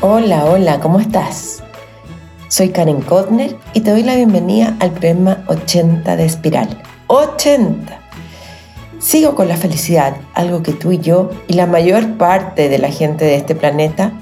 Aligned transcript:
Hola, 0.00 0.44
hola, 0.44 0.78
¿cómo 0.78 1.00
estás? 1.00 1.60
Soy 2.46 2.68
Karen 2.68 3.00
Kotner 3.00 3.56
y 3.72 3.80
te 3.80 3.90
doy 3.90 4.04
la 4.04 4.14
bienvenida 4.14 4.76
al 4.78 4.92
programa 4.92 5.42
80 5.48 6.14
de 6.14 6.24
Espiral. 6.24 6.80
80. 7.08 7.98
Sigo 9.00 9.34
con 9.34 9.48
la 9.48 9.56
felicidad, 9.56 10.14
algo 10.34 10.62
que 10.62 10.72
tú 10.72 10.92
y 10.92 10.98
yo 11.00 11.30
y 11.48 11.54
la 11.54 11.66
mayor 11.66 12.16
parte 12.16 12.68
de 12.68 12.78
la 12.78 12.92
gente 12.92 13.24
de 13.24 13.34
este 13.34 13.56
planeta 13.56 14.12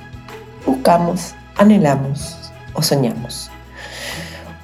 buscamos, 0.65 1.35
anhelamos 1.57 2.39
o 2.73 2.81
soñamos. 2.81 3.51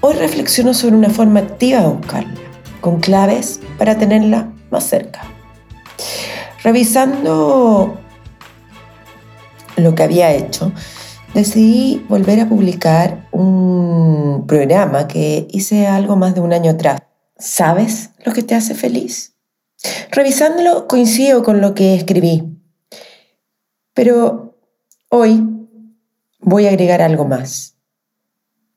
Hoy 0.01 0.15
reflexiono 0.15 0.73
sobre 0.73 0.97
una 0.97 1.11
forma 1.11 1.41
activa 1.41 1.83
de 1.83 1.89
buscarla, 1.89 2.41
con 2.81 3.01
claves 3.01 3.61
para 3.77 3.99
tenerla 3.99 4.49
más 4.71 4.85
cerca. 4.85 5.21
Revisando 6.65 7.99
lo 9.77 9.95
que 9.95 10.03
había 10.03 10.33
hecho, 10.33 10.73
decidí 11.35 12.05
volver 12.09 12.41
a 12.41 12.49
publicar 12.49 13.29
un 13.33 14.45
programa 14.47 15.09
que 15.09 15.47
hice 15.51 15.87
algo 15.87 16.17
más 16.17 16.35
de 16.35 16.41
un 16.41 16.53
año 16.53 16.71
atrás. 16.71 17.03
¿Sabes 17.39 18.11
lo 18.25 18.33
que 18.33 18.43
te 18.43 18.55
hace 18.55 18.75
feliz? 18.75 19.35
Revisándolo 20.11 20.87
coincido 20.87 21.43
con 21.43 21.61
lo 21.61 21.75
que 21.75 21.95
escribí, 21.95 22.45
pero 23.95 24.57
hoy 25.09 25.43
voy 26.39 26.67
a 26.67 26.71
agregar 26.71 27.03
algo 27.03 27.25
más. 27.25 27.77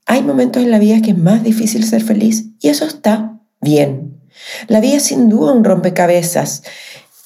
Hay 0.07 0.23
momentos 0.23 0.63
en 0.63 0.71
la 0.71 0.79
vida 0.79 1.01
que 1.01 1.11
es 1.11 1.17
más 1.17 1.43
difícil 1.43 1.83
ser 1.83 2.03
feliz 2.03 2.45
y 2.59 2.69
eso 2.69 2.85
está 2.85 3.39
bien. 3.61 4.21
La 4.67 4.79
vida 4.79 4.97
es 4.97 5.03
sin 5.03 5.29
duda 5.29 5.53
un 5.53 5.63
rompecabezas 5.63 6.63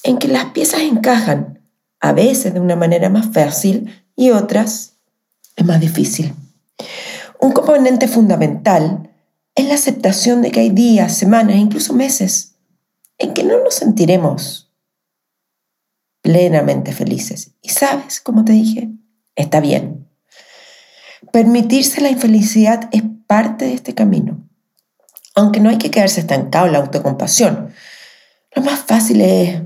en 0.03 0.17
que 0.17 0.27
las 0.27 0.45
piezas 0.45 0.81
encajan, 0.81 1.61
a 1.99 2.13
veces 2.13 2.53
de 2.53 2.59
una 2.59 2.75
manera 2.75 3.09
más 3.09 3.27
fácil 3.33 4.05
y 4.15 4.31
otras 4.31 4.98
es 5.59 5.65
más 5.65 5.79
difícil. 5.79 6.33
Un 7.39 7.51
componente 7.51 8.07
fundamental 8.07 9.09
es 9.55 9.67
la 9.67 9.75
aceptación 9.75 10.41
de 10.41 10.51
que 10.51 10.61
hay 10.61 10.69
días, 10.69 11.15
semanas, 11.15 11.57
incluso 11.57 11.93
meses 11.93 12.55
en 13.17 13.33
que 13.33 13.43
no 13.43 13.61
nos 13.61 13.75
sentiremos 13.75 14.71
plenamente 16.21 16.93
felices. 16.93 17.51
Y 17.61 17.69
sabes, 17.69 18.21
como 18.21 18.45
te 18.45 18.53
dije, 18.53 18.89
está 19.35 19.59
bien. 19.59 20.07
Permitirse 21.33 21.99
la 21.99 22.09
infelicidad 22.09 22.87
es 22.93 23.03
parte 23.27 23.65
de 23.65 23.73
este 23.73 23.93
camino. 23.93 24.47
Aunque 25.35 25.59
no 25.59 25.69
hay 25.69 25.77
que 25.77 25.91
quedarse 25.91 26.21
estancado 26.21 26.67
en 26.67 26.73
la 26.73 26.79
autocompasión. 26.79 27.73
Lo 28.55 28.61
más 28.61 28.79
fácil 28.79 29.21
es 29.21 29.61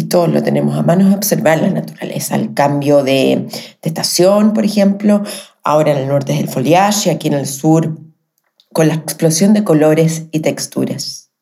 y 0.00 0.04
todos 0.04 0.30
lo 0.30 0.42
tenemos 0.42 0.78
a 0.78 0.82
mano, 0.82 1.14
observar 1.14 1.60
la 1.60 1.68
naturaleza, 1.68 2.34
el 2.34 2.54
cambio 2.54 3.04
de, 3.04 3.48
estación, 3.82 4.54
por 4.54 4.64
ejemplo, 4.64 5.22
ahora 5.62 5.92
en 5.92 5.98
el 5.98 6.08
norte 6.08 6.32
es 6.32 6.40
el 6.40 6.48
foliage, 6.48 7.10
aquí 7.10 7.28
en 7.28 7.34
el 7.34 7.46
sur, 7.46 7.98
con 8.72 8.88
la 8.88 8.94
explosión 8.94 9.52
de 9.52 9.62
colores 9.62 10.24
y 10.30 10.40
texturas. 10.40 11.32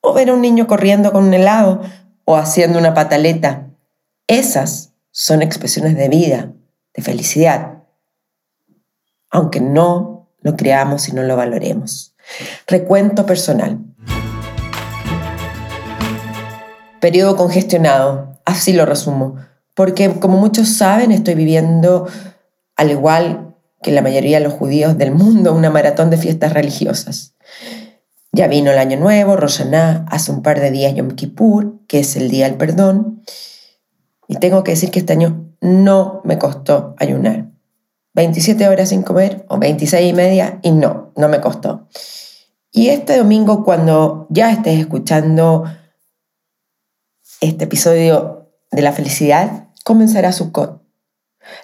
O 0.00 0.12
ver 0.12 0.30
a 0.30 0.34
un 0.34 0.42
niño 0.42 0.68
corriendo 0.68 1.10
con 1.10 1.24
un 1.24 1.34
helado 1.34 1.80
o 2.24 2.36
haciendo 2.36 2.78
una 2.78 2.94
pataleta. 2.94 3.70
Esas 4.28 4.92
son 5.10 5.42
expresiones 5.42 5.96
de 5.96 6.08
vida, 6.08 6.52
de 6.94 7.02
felicidad, 7.02 7.82
aunque 9.28 9.60
no 9.60 10.28
lo 10.40 10.56
creamos 10.56 11.08
y 11.08 11.12
no 11.14 11.24
lo 11.24 11.34
valoremos. 11.34 12.14
Recuento 12.68 13.26
personal. 13.26 13.80
Periodo 17.02 17.34
congestionado, 17.34 18.38
así 18.44 18.72
lo 18.72 18.86
resumo, 18.86 19.34
porque 19.74 20.08
como 20.20 20.38
muchos 20.38 20.68
saben, 20.68 21.10
estoy 21.10 21.34
viviendo, 21.34 22.06
al 22.76 22.92
igual 22.92 23.56
que 23.82 23.90
la 23.90 24.02
mayoría 24.02 24.38
de 24.38 24.44
los 24.44 24.52
judíos 24.52 24.96
del 24.96 25.10
mundo, 25.10 25.52
una 25.52 25.68
maratón 25.68 26.10
de 26.10 26.16
fiestas 26.16 26.52
religiosas. 26.52 27.34
Ya 28.30 28.46
vino 28.46 28.70
el 28.70 28.78
Año 28.78 29.00
Nuevo, 29.00 29.34
Roshaná, 29.34 30.06
hace 30.10 30.30
un 30.30 30.42
par 30.42 30.60
de 30.60 30.70
días 30.70 30.94
Yom 30.94 31.16
Kippur, 31.16 31.80
que 31.88 31.98
es 31.98 32.14
el 32.14 32.30
Día 32.30 32.48
del 32.48 32.56
Perdón, 32.56 33.24
y 34.28 34.36
tengo 34.36 34.62
que 34.62 34.70
decir 34.70 34.92
que 34.92 35.00
este 35.00 35.14
año 35.14 35.52
no 35.60 36.20
me 36.22 36.38
costó 36.38 36.94
ayunar. 36.98 37.50
27 38.14 38.68
horas 38.68 38.90
sin 38.90 39.02
comer 39.02 39.44
o 39.48 39.58
26 39.58 40.08
y 40.08 40.12
media 40.12 40.60
y 40.62 40.70
no, 40.70 41.10
no 41.16 41.28
me 41.28 41.40
costó. 41.40 41.88
Y 42.70 42.90
este 42.90 43.16
domingo 43.16 43.64
cuando 43.64 44.28
ya 44.30 44.52
estés 44.52 44.78
escuchando 44.78 45.64
este 47.42 47.64
episodio 47.64 48.48
de 48.70 48.82
la 48.82 48.92
felicidad, 48.92 49.68
comenzará 49.84 50.32
Sukkot, 50.32 50.80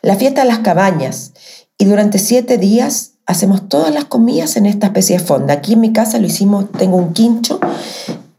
la 0.03 0.17
fiesta 0.17 0.43
de 0.43 0.49
las 0.49 0.59
cabañas, 0.59 1.33
y 1.79 1.85
durante 1.85 2.19
siete 2.19 2.59
días 2.59 3.13
hacemos 3.25 3.69
todas 3.69 3.95
las 3.95 4.05
comidas 4.05 4.57
en 4.57 4.67
esta 4.67 4.89
especie 4.89 5.19
de 5.19 5.25
fonda. 5.25 5.55
Aquí 5.55 5.75
en 5.75 5.81
mi 5.81 5.93
casa 5.93 6.19
lo 6.19 6.27
hicimos, 6.27 6.71
tengo 6.73 6.97
un 6.97 7.13
quincho 7.13 7.61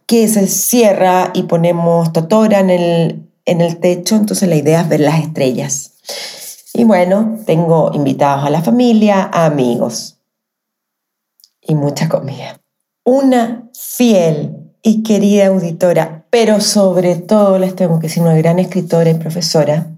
que 0.06 0.28
se 0.28 0.48
cierra 0.48 1.32
y 1.34 1.44
ponemos 1.44 2.12
totora 2.12 2.60
en 2.60 2.70
el, 2.70 3.30
en 3.46 3.62
el 3.62 3.80
techo, 3.80 4.16
entonces 4.16 4.50
la 4.50 4.56
idea 4.56 4.82
es 4.82 4.90
ver 4.90 5.00
las 5.00 5.20
estrellas. 5.22 5.94
Y 6.74 6.84
bueno, 6.84 7.40
tengo 7.46 7.92
invitados 7.94 8.46
a 8.46 8.50
la 8.50 8.62
familia, 8.62 9.30
a 9.32 9.46
amigos 9.46 10.18
y 11.62 11.76
mucha 11.76 12.10
comida. 12.10 12.60
Una 13.06 13.70
fiel 13.74 14.59
y 14.82 15.04
querida 15.04 15.48
auditora, 15.48 16.26
pero 16.30 16.62
sobre 16.62 17.16
todo 17.16 17.60
les 17.60 17.76
tengo 17.76 18.00
que 18.00 18.08
decir 18.08 18.24
una 18.24 18.36
gran 18.36 18.60
escritora 18.60 19.10
y 19.10 19.16
profesora, 19.16 19.92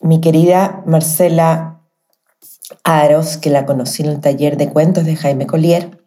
mi 0.00 0.20
querida 0.20 0.82
Marcela 0.86 1.80
Aros, 2.84 3.36
que 3.36 3.50
la 3.50 3.66
conocí 3.66 4.02
en 4.02 4.10
el 4.10 4.20
taller 4.20 4.56
de 4.56 4.70
cuentos 4.70 5.04
de 5.04 5.16
Jaime 5.16 5.46
Collier, 5.46 6.00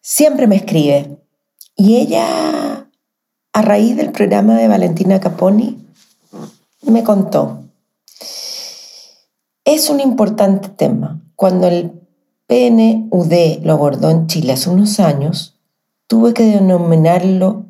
siempre 0.00 0.46
me 0.46 0.56
escribe. 0.56 1.18
Y 1.76 1.96
ella, 1.96 2.88
a 3.52 3.62
raíz 3.62 3.96
del 3.96 4.12
programa 4.12 4.56
de 4.56 4.68
Valentina 4.68 5.20
Caponi, 5.20 5.84
me 6.82 7.02
contó. 7.02 7.64
Es 9.64 9.90
un 9.90 10.00
importante 10.00 10.68
tema. 10.68 11.20
Cuando 11.36 11.66
el 11.66 11.92
PNUD 12.46 13.64
lo 13.64 13.72
abordó 13.72 14.10
en 14.10 14.26
Chile 14.26 14.52
hace 14.52 14.70
unos 14.70 15.00
años, 15.00 15.53
tuve 16.06 16.34
que 16.34 16.44
denominarlo 16.44 17.66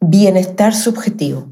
bienestar 0.00 0.74
subjetivo. 0.74 1.48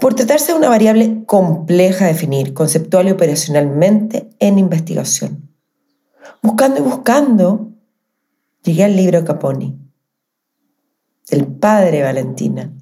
Por 0.00 0.14
tratarse 0.14 0.52
de 0.52 0.58
una 0.58 0.68
variable 0.68 1.24
compleja 1.26 2.06
de 2.06 2.12
definir 2.12 2.54
conceptual 2.54 3.08
y 3.08 3.12
operacionalmente 3.12 4.30
en 4.38 4.58
investigación. 4.58 5.50
Buscando 6.42 6.80
y 6.80 6.82
buscando, 6.82 7.72
llegué 8.62 8.84
al 8.84 8.96
libro 8.96 9.24
Caponi, 9.24 9.78
del 11.30 11.46
padre 11.46 12.02
Valentina. 12.02 12.72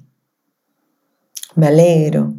Me 1.55 1.67
alegro 1.67 2.33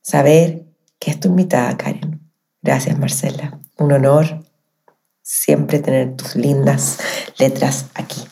saber 0.00 0.66
que 0.98 1.10
es 1.10 1.20
tu 1.20 1.28
invitada, 1.28 1.76
Karen. 1.76 2.20
Gracias, 2.62 2.98
Marcela. 2.98 3.58
Un 3.78 3.92
honor 3.92 4.44
siempre 5.28 5.78
tener 5.78 6.16
tus 6.16 6.36
lindas 6.36 7.00
letras 7.36 7.84
aquí. 7.92 8.22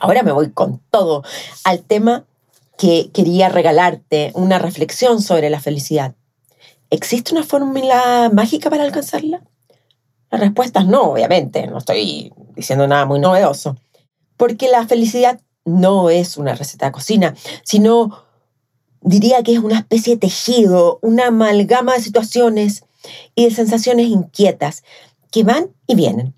Ahora 0.00 0.24
me 0.24 0.32
voy 0.32 0.50
con 0.50 0.80
todo 0.90 1.22
al 1.62 1.84
tema 1.84 2.24
que 2.76 3.12
quería 3.14 3.50
regalarte, 3.50 4.32
una 4.34 4.58
reflexión 4.58 5.22
sobre 5.22 5.48
la 5.48 5.60
felicidad. 5.60 6.16
¿Existe 6.90 7.32
una 7.32 7.44
fórmula 7.44 8.32
mágica 8.34 8.68
para 8.68 8.82
alcanzarla? 8.82 9.44
La 10.32 10.38
respuesta 10.38 10.80
es 10.80 10.86
no, 10.86 11.12
obviamente, 11.12 11.68
no 11.68 11.78
estoy 11.78 12.32
diciendo 12.56 12.88
nada 12.88 13.06
muy 13.06 13.20
novedoso, 13.20 13.76
porque 14.36 14.66
la 14.70 14.88
felicidad 14.88 15.40
no 15.64 16.10
es 16.10 16.36
una 16.36 16.56
receta 16.56 16.86
de 16.86 16.92
cocina, 16.92 17.36
sino 17.62 18.24
diría 19.02 19.44
que 19.44 19.52
es 19.52 19.60
una 19.60 19.78
especie 19.78 20.14
de 20.14 20.20
tejido, 20.22 20.98
una 21.00 21.28
amalgama 21.28 21.94
de 21.94 22.00
situaciones 22.00 22.82
y 23.34 23.44
de 23.44 23.54
sensaciones 23.54 24.06
inquietas 24.06 24.84
que 25.30 25.44
van 25.44 25.74
y 25.86 25.94
vienen. 25.94 26.34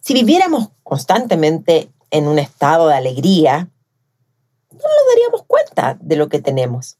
Si 0.00 0.14
viviéramos 0.14 0.70
constantemente 0.82 1.90
en 2.10 2.28
un 2.28 2.38
estado 2.38 2.88
de 2.88 2.94
alegría, 2.94 3.70
no 4.70 4.78
nos 4.78 5.14
daríamos 5.14 5.44
cuenta 5.46 5.98
de 6.00 6.16
lo 6.16 6.28
que 6.28 6.40
tenemos. 6.40 6.98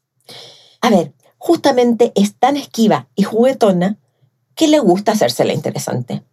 A 0.81 0.89
ver, 0.89 1.13
justamente 1.37 2.11
es 2.15 2.35
tan 2.35 2.57
esquiva 2.57 3.07
y 3.15 3.23
juguetona 3.23 3.97
que 4.55 4.67
le 4.67 4.79
gusta 4.79 5.13
hacérsela 5.13 5.53
interesante. 5.53 6.23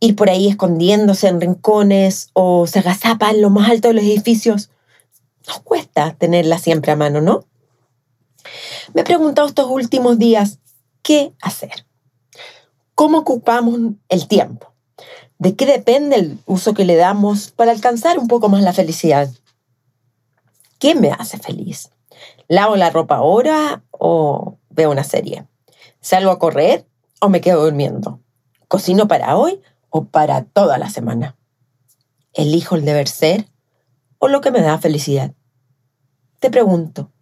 Ir 0.00 0.16
por 0.16 0.28
ahí 0.28 0.48
escondiéndose 0.48 1.28
en 1.28 1.40
rincones 1.40 2.30
o 2.32 2.66
se 2.66 2.80
agazapa 2.80 3.30
en 3.30 3.40
lo 3.40 3.50
más 3.50 3.70
alto 3.70 3.88
de 3.88 3.94
los 3.94 4.04
edificios, 4.04 4.70
nos 5.46 5.60
cuesta 5.60 6.16
tenerla 6.18 6.58
siempre 6.58 6.92
a 6.92 6.96
mano, 6.96 7.20
¿no? 7.20 7.46
Me 8.92 9.02
he 9.02 9.04
preguntado 9.04 9.46
estos 9.46 9.70
últimos 9.70 10.18
días, 10.18 10.58
¿qué 11.04 11.34
hacer? 11.42 11.86
¿Cómo 12.96 13.18
ocupamos 13.18 13.78
el 14.08 14.26
tiempo? 14.26 14.72
¿De 15.38 15.54
qué 15.54 15.66
depende 15.66 16.16
el 16.16 16.38
uso 16.46 16.74
que 16.74 16.84
le 16.84 16.96
damos 16.96 17.50
para 17.50 17.70
alcanzar 17.70 18.18
un 18.18 18.26
poco 18.26 18.48
más 18.48 18.62
la 18.62 18.72
felicidad? 18.72 19.30
¿Qué 20.78 20.94
me 20.94 21.12
hace 21.12 21.38
feliz? 21.38 21.90
¿Lavo 22.48 22.76
la 22.76 22.90
ropa 22.90 23.16
ahora 23.16 23.84
o 23.90 24.58
veo 24.70 24.90
una 24.90 25.04
serie? 25.04 25.46
¿Salgo 26.00 26.30
a 26.30 26.38
correr 26.38 26.86
o 27.20 27.28
me 27.28 27.40
quedo 27.40 27.62
durmiendo? 27.62 28.20
¿Cocino 28.66 29.06
para 29.06 29.36
hoy 29.36 29.60
o 29.90 30.06
para 30.06 30.44
toda 30.44 30.78
la 30.78 30.88
semana? 30.88 31.36
¿Elijo 32.32 32.76
el 32.76 32.84
deber 32.84 33.08
ser 33.08 33.48
o 34.18 34.28
lo 34.28 34.40
que 34.40 34.50
me 34.50 34.62
da 34.62 34.78
felicidad? 34.78 35.34
Te 36.40 36.50
pregunto, 36.50 37.12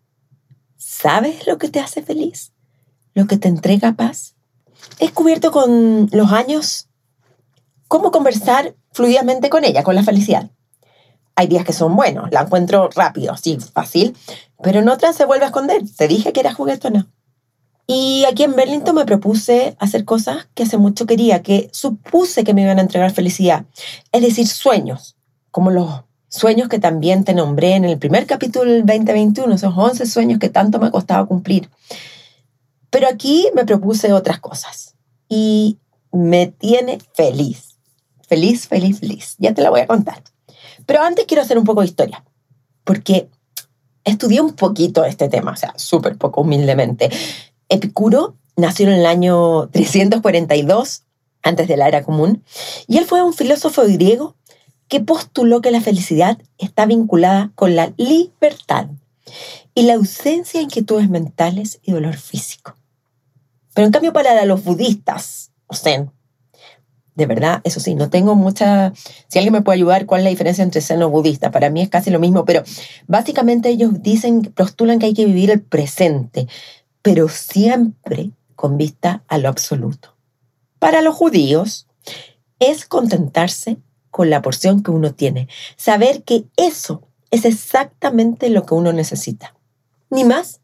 ¿sabes 0.77 1.47
lo 1.49 1.59
que 1.59 1.69
te 1.69 1.81
hace 1.81 2.03
feliz? 2.03 2.52
¿Lo 3.15 3.27
que 3.27 3.37
te 3.37 3.49
entrega 3.49 3.93
paz? 3.93 4.35
He 4.99 5.07
descubierto 5.07 5.53
con 5.53 6.09
los 6.13 6.33
años 6.33 6.89
cómo 7.89 8.11
conversar 8.11 8.75
fluidamente 8.93 9.51
con 9.51 9.65
ella, 9.65 9.83
con 9.83 9.95
la 9.95 10.03
felicidad. 10.03 10.51
Hay 11.35 11.47
días 11.47 11.65
que 11.65 11.73
son 11.73 11.97
buenos, 11.97 12.31
la 12.31 12.43
encuentro 12.43 12.91
rápido, 12.95 13.37
sí, 13.37 13.59
fácil, 13.73 14.17
pero 14.63 14.81
en 14.81 14.89
otras 14.89 15.17
se 15.17 15.25
vuelve 15.25 15.45
a 15.45 15.49
esconder. 15.49 15.83
Te 15.97 16.09
dije 16.09 16.33
que 16.33 16.41
era 16.41 16.53
juguetona. 16.53 17.09
Y 17.87 18.25
aquí 18.31 18.45
en 18.45 18.53
Burlington 18.53 18.95
me 18.95 19.05
propuse 19.05 19.77
hacer 19.79 20.05
cosas 20.05 20.49
que 20.55 20.63
hace 20.63 20.79
mucho 20.79 21.05
quería, 21.05 21.43
que 21.43 21.69
supuse 21.73 22.45
que 22.45 22.55
me 22.55 22.63
iban 22.63 22.79
a 22.79 22.83
entregar 22.83 23.11
felicidad. 23.11 23.65
Es 24.13 24.23
decir, 24.23 24.47
sueños, 24.47 25.17
como 25.51 25.71
los 25.71 26.03
sueños 26.29 26.69
que 26.69 26.79
también 26.79 27.25
te 27.25 27.35
nombré 27.35 27.75
en 27.75 27.85
el 27.85 27.99
primer 27.99 28.27
capítulo 28.27 28.71
del 28.71 28.87
2021, 28.87 29.55
esos 29.55 29.75
11 29.77 30.07
sueños 30.07 30.39
que 30.39 30.49
tanto 30.49 30.79
me 30.79 30.91
costaba 30.91 31.27
cumplir. 31.27 31.69
Pero 32.93 33.09
aquí 33.09 33.49
me 33.55 33.65
propuse 33.65 34.13
otras 34.13 34.39
cosas 34.39 34.97
y 35.27 35.79
me 36.13 36.49
tiene 36.49 36.99
feliz. 37.15 37.79
Feliz, 38.29 38.69
feliz, 38.69 39.01
feliz. 39.01 39.35
Ya 39.39 39.55
te 39.55 39.63
la 39.63 39.71
voy 39.71 39.81
a 39.81 39.87
contar. 39.87 40.23
Pero 40.85 41.03
antes 41.03 41.25
quiero 41.25 41.43
hacer 41.43 41.57
un 41.57 41.65
poco 41.65 41.81
de 41.81 41.87
historia, 41.87 42.23
porque 42.85 43.31
estudié 44.05 44.43
un 44.43 44.53
poquito 44.53 45.07
este 45.07 45.31
tema, 45.31 45.53
o 45.53 45.57
sea, 45.57 45.73
súper 45.77 46.19
poco 46.19 46.43
humildemente. 46.43 47.09
Epicuro 47.71 48.37
nació 48.57 48.89
en 48.89 48.93
el 48.93 49.07
año 49.07 49.69
342 49.69 51.05
antes 51.43 51.69
de 51.69 51.77
la 51.79 51.89
era 51.89 52.05
común, 52.05 52.45
y 52.87 52.99
él 52.99 53.07
fue 53.07 53.23
un 53.23 53.33
filósofo 53.33 53.85
griego 53.85 54.37
que 54.89 55.01
postuló 55.01 55.63
que 55.63 55.71
la 55.71 55.81
felicidad 55.81 56.37
está 56.59 56.85
vinculada 56.85 57.53
con 57.55 57.75
la 57.75 57.95
libertad 57.97 58.89
y 59.75 59.85
la 59.85 59.95
ausencia 59.95 60.61
de 60.61 60.65
inquietudes 60.65 61.09
mentales 61.09 61.81
y 61.83 61.93
dolor 61.93 62.17
físico. 62.17 62.77
Pero 63.75 63.87
en 63.87 63.93
cambio 63.93 64.13
para 64.13 64.45
los 64.45 64.65
budistas, 64.65 65.51
o 65.67 65.75
sea, 65.75 66.07
de 67.15 67.27
verdad, 67.27 67.61
eso 67.65 67.81
sí, 67.81 67.95
no 67.95 68.09
tengo 68.09 68.35
mucha... 68.35 68.93
Si 69.29 69.39
alguien 69.39 69.53
me 69.53 69.63
puede 69.63 69.77
ayudar, 69.77 70.07
¿cuál 70.07 70.21
es 70.21 70.25
la 70.25 70.31
diferencia 70.31 70.65
entre 70.65 70.81
zen 70.81 71.03
o 71.03 71.11
budista? 71.11 71.51
Para 71.51 71.69
mí 71.69 71.83
es 71.83 71.91
casi 71.91 72.11
lo 72.11 72.19
mismo, 72.19 72.45
pero 72.45 72.63
básicamente 73.07 73.69
ellos 73.69 74.03
dicen, 74.03 74.43
postulan 74.55 74.99
que 74.99 75.07
hay 75.07 75.15
que 75.15 75.27
vivir 75.27 75.51
el 75.51 75.61
presente, 75.61 76.49
pero 77.03 77.29
siempre 77.29 78.31
con 78.55 78.79
vista 78.79 79.25
a 79.29 79.39
lo 79.39 79.49
absoluto. 79.49 80.17
Para 80.79 81.03
los 81.03 81.15
judíos 81.15 81.87
es 82.59 82.87
contentarse 82.87 83.77
con 84.11 84.31
la 84.31 84.43
porción 84.43 84.83
que 84.83 84.91
uno 84.91 85.15
tiene, 85.15 85.49
saber 85.77 86.23
que 86.23 86.45
eso 86.57 87.03
es 87.31 87.45
exactamente 87.45 88.51
lo 88.51 88.65
que 88.65 88.75
uno 88.75 88.93
necesita, 88.93 89.55
ni 90.11 90.25
más 90.25 90.61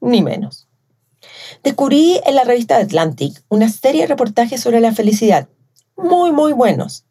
ni 0.00 0.22
menos. 0.22 0.68
Descubrí 1.62 2.20
en 2.24 2.34
la 2.34 2.44
revista 2.44 2.76
Atlantic 2.76 3.42
una 3.48 3.68
serie 3.68 4.02
de 4.02 4.08
reportajes 4.08 4.60
sobre 4.60 4.80
la 4.80 4.92
felicidad 4.92 5.48
muy, 5.96 6.32
muy 6.32 6.52
buenos. 6.52 7.04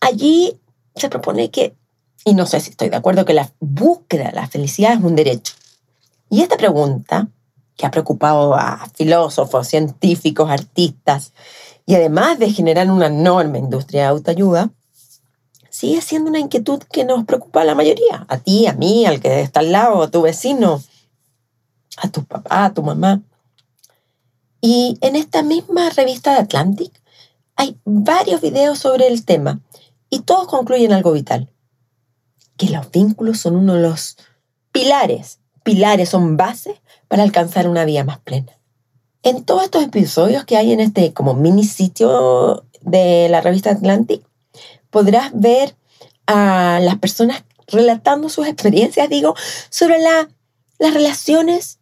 Allí 0.00 0.58
se 0.94 1.08
propone 1.08 1.50
que, 1.50 1.76
y 2.24 2.34
no 2.34 2.46
sé 2.46 2.60
si 2.60 2.70
estoy 2.70 2.88
de 2.88 2.96
acuerdo, 2.96 3.24
que 3.24 3.34
la 3.34 3.52
búsqueda 3.60 4.30
de 4.30 4.32
la 4.32 4.48
felicidad 4.48 4.94
es 4.94 5.00
un 5.00 5.16
derecho. 5.16 5.54
Y 6.30 6.42
esta 6.42 6.56
pregunta, 6.56 7.28
que 7.76 7.86
ha 7.86 7.90
preocupado 7.90 8.54
a 8.54 8.88
filósofos, 8.94 9.68
científicos, 9.68 10.50
artistas, 10.50 11.32
y 11.84 11.94
además 11.94 12.38
de 12.38 12.50
generar 12.50 12.90
una 12.90 13.06
enorme 13.06 13.58
industria 13.58 14.02
de 14.02 14.08
autoayuda, 14.08 14.70
sigue 15.70 16.00
siendo 16.00 16.30
una 16.30 16.38
inquietud 16.38 16.82
que 16.90 17.04
nos 17.04 17.24
preocupa 17.24 17.60
a 17.60 17.64
la 17.64 17.74
mayoría, 17.74 18.24
a 18.28 18.38
ti, 18.38 18.66
a 18.66 18.72
mí, 18.72 19.04
al 19.04 19.20
que 19.20 19.42
está 19.42 19.60
al 19.60 19.72
lado, 19.72 20.02
a 20.02 20.10
tu 20.10 20.22
vecino, 20.22 20.82
a 21.96 22.08
tu 22.08 22.24
papá, 22.24 22.64
a 22.64 22.74
tu 22.74 22.82
mamá. 22.82 23.22
Y 24.60 24.98
en 25.00 25.16
esta 25.16 25.42
misma 25.42 25.90
revista 25.90 26.32
de 26.32 26.40
Atlantic 26.40 26.92
hay 27.56 27.78
varios 27.84 28.40
videos 28.40 28.78
sobre 28.78 29.08
el 29.08 29.24
tema 29.24 29.60
y 30.10 30.20
todos 30.20 30.46
concluyen 30.46 30.92
algo 30.92 31.12
vital, 31.12 31.50
que 32.56 32.70
los 32.70 32.90
vínculos 32.90 33.40
son 33.40 33.56
uno 33.56 33.74
de 33.74 33.82
los 33.82 34.16
pilares, 34.72 35.40
pilares 35.62 36.10
son 36.10 36.36
bases 36.36 36.76
para 37.08 37.22
alcanzar 37.22 37.68
una 37.68 37.84
vida 37.84 38.04
más 38.04 38.18
plena. 38.18 38.52
En 39.22 39.44
todos 39.44 39.64
estos 39.64 39.82
episodios 39.82 40.44
que 40.44 40.56
hay 40.56 40.72
en 40.72 40.80
este 40.80 41.12
como 41.12 41.34
mini 41.34 41.64
sitio 41.64 42.64
de 42.82 43.28
la 43.28 43.40
revista 43.40 43.70
Atlantic, 43.70 44.22
podrás 44.90 45.30
ver 45.34 45.76
a 46.26 46.78
las 46.82 46.98
personas 46.98 47.44
relatando 47.66 48.28
sus 48.28 48.46
experiencias, 48.46 49.08
digo, 49.08 49.34
sobre 49.70 49.98
la, 49.98 50.28
las 50.78 50.94
relaciones 50.94 51.80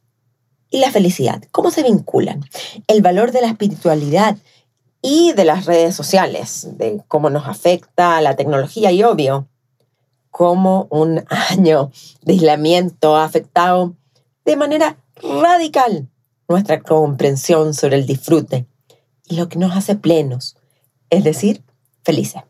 y 0.75 0.79
la 0.79 0.91
felicidad, 0.91 1.41
cómo 1.53 1.71
se 1.71 1.85
vinculan, 1.85 2.44
el 2.88 3.00
valor 3.00 3.31
de 3.31 3.41
la 3.43 3.47
espiritualidad, 3.47 4.37
y 5.00 5.32
de 5.35 5.44
las 5.44 5.67
redes 5.67 5.94
sociales, 5.94 6.67
de 6.79 7.00
cómo 7.06 7.31
nos 7.31 7.47
afecta 7.47 8.21
la 8.21 8.35
tecnología 8.35 8.91
y 8.91 9.05
obvio, 9.05 9.47
cómo 10.31 10.88
un 10.91 11.25
año 11.29 11.93
de 12.23 12.32
aislamiento 12.32 13.15
ha 13.15 13.25
afectado 13.25 13.94
de 14.44 14.56
manera 14.56 14.97
radical 15.23 16.09
nuestra 16.49 16.81
comprensión 16.81 17.73
sobre 17.73 17.94
el 17.94 18.06
disfrute 18.06 18.67
y 19.29 19.37
lo 19.37 19.49
que 19.49 19.61
nos 19.61 19.76
hace 19.76 19.94
plenos, 19.94 20.56
es 21.09 21.23
decir, 21.23 21.62
felices. 22.03 22.43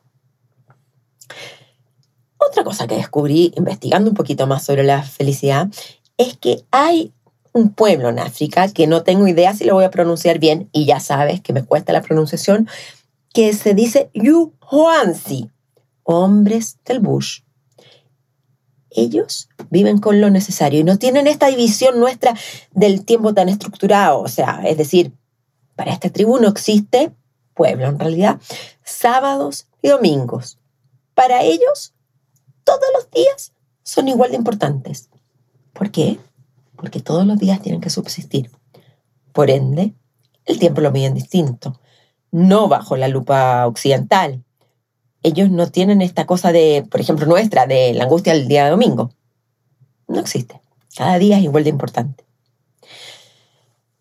Otra 2.39 2.65
cosa 2.65 2.87
que 2.87 2.97
descubrí 2.97 3.53
investigando 3.55 4.09
un 4.09 4.17
poquito 4.17 4.47
más 4.47 4.65
sobre 4.65 4.83
la 4.83 5.03
felicidad 5.03 5.69
es 6.17 6.39
que 6.39 6.65
hay 6.71 7.13
un 7.55 7.71
pueblo 7.73 8.11
en 8.11 8.19
África, 8.19 8.69
que 8.69 8.87
no 8.87 9.05
tengo 9.05 9.27
idea 9.27 9.55
si 9.55 9.65
lo 9.65 9.75
voy 9.75 9.85
a 9.85 9.91
pronunciar 9.91 10.39
bien, 10.39 10.69
y 10.73 10.85
ya 10.85 11.01
sabes 11.01 11.41
que 11.41 11.53
me 11.53 11.65
cuesta 11.65 11.93
la 11.93 12.03
pronunciación, 12.03 12.69
que 13.33 13.55
se 13.55 13.75
dice 13.75 14.11
Yuhuansi, 14.13 15.51
hombres 16.03 16.79
del 16.85 17.01
bush. 17.01 17.41
Ellos 18.91 19.49
viven 19.71 19.99
con 19.99 20.21
lo 20.21 20.31
necesario 20.31 20.81
y 20.81 20.85
no 20.85 20.99
tienen 20.99 21.27
esta 21.27 21.47
división 21.47 21.99
nuestra 21.99 22.35
del 22.73 23.05
tiempo 23.05 23.35
tan 23.35 23.49
estructurado. 23.49 24.21
O 24.21 24.29
sea, 24.29 24.63
es 24.65 24.77
decir, 24.77 25.13
para 25.75 25.93
esta 25.93 26.11
tribu 26.11 26.39
no 26.39 26.49
existe 26.49 27.13
pueblo 27.55 27.87
en 27.87 27.99
realidad, 27.99 28.41
sábados 28.85 29.69
y 29.81 29.89
domingos. 29.89 30.59
Para 31.15 31.43
ellos, 31.43 31.95
todos 32.65 32.85
los 32.95 33.11
días 33.11 33.53
son 33.85 34.09
igual 34.09 34.33
de 34.33 34.37
importantes. 34.37 35.09
¿Por 35.73 35.91
qué? 35.91 36.19
Porque 36.77 37.01
todos 37.01 37.27
los 37.27 37.39
días 37.39 37.61
tienen 37.63 37.81
que 37.81 37.91
subsistir. 37.91 38.51
Por 39.33 39.51
ende, 39.51 39.95
el 40.45 40.59
tiempo 40.59 40.81
lo 40.81 40.93
miden 40.93 41.15
distinto, 41.15 41.81
no 42.31 42.69
bajo 42.69 42.97
la 42.97 43.09
lupa 43.09 43.67
occidental. 43.67 44.45
Ellos 45.23 45.51
no 45.51 45.71
tienen 45.71 46.03
esta 46.03 46.27
cosa 46.27 46.53
de, 46.53 46.87
por 46.91 47.01
ejemplo, 47.01 47.27
nuestra, 47.27 47.67
de 47.67 47.95
la 47.95 48.05
angustia 48.05 48.35
del 48.35 48.49
día 48.49 48.65
de 48.65 48.71
domingo. 48.71 49.13
No 50.07 50.21
existe. 50.21 50.61
Cada 50.97 51.19
día 51.19 51.39
es 51.39 51.45
igual 51.45 51.65
de 51.65 51.71
importante. 51.71 52.25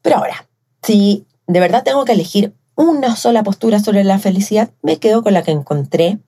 Pero 0.02 0.18
ahora, 0.18 0.48
si 0.82 1.26
de 1.48 1.60
verdad 1.60 1.84
tengo 1.84 2.06
que 2.06 2.12
elegir 2.12 2.54
una 2.76 3.16
sola 3.16 3.44
postura 3.44 3.80
sobre 3.80 4.04
la 4.04 4.20
felicidad, 4.20 4.72
me 4.82 4.98
quedo 4.98 5.24
con 5.24 5.34
la 5.34 5.44
que 5.44 5.52
encontré 5.52 6.20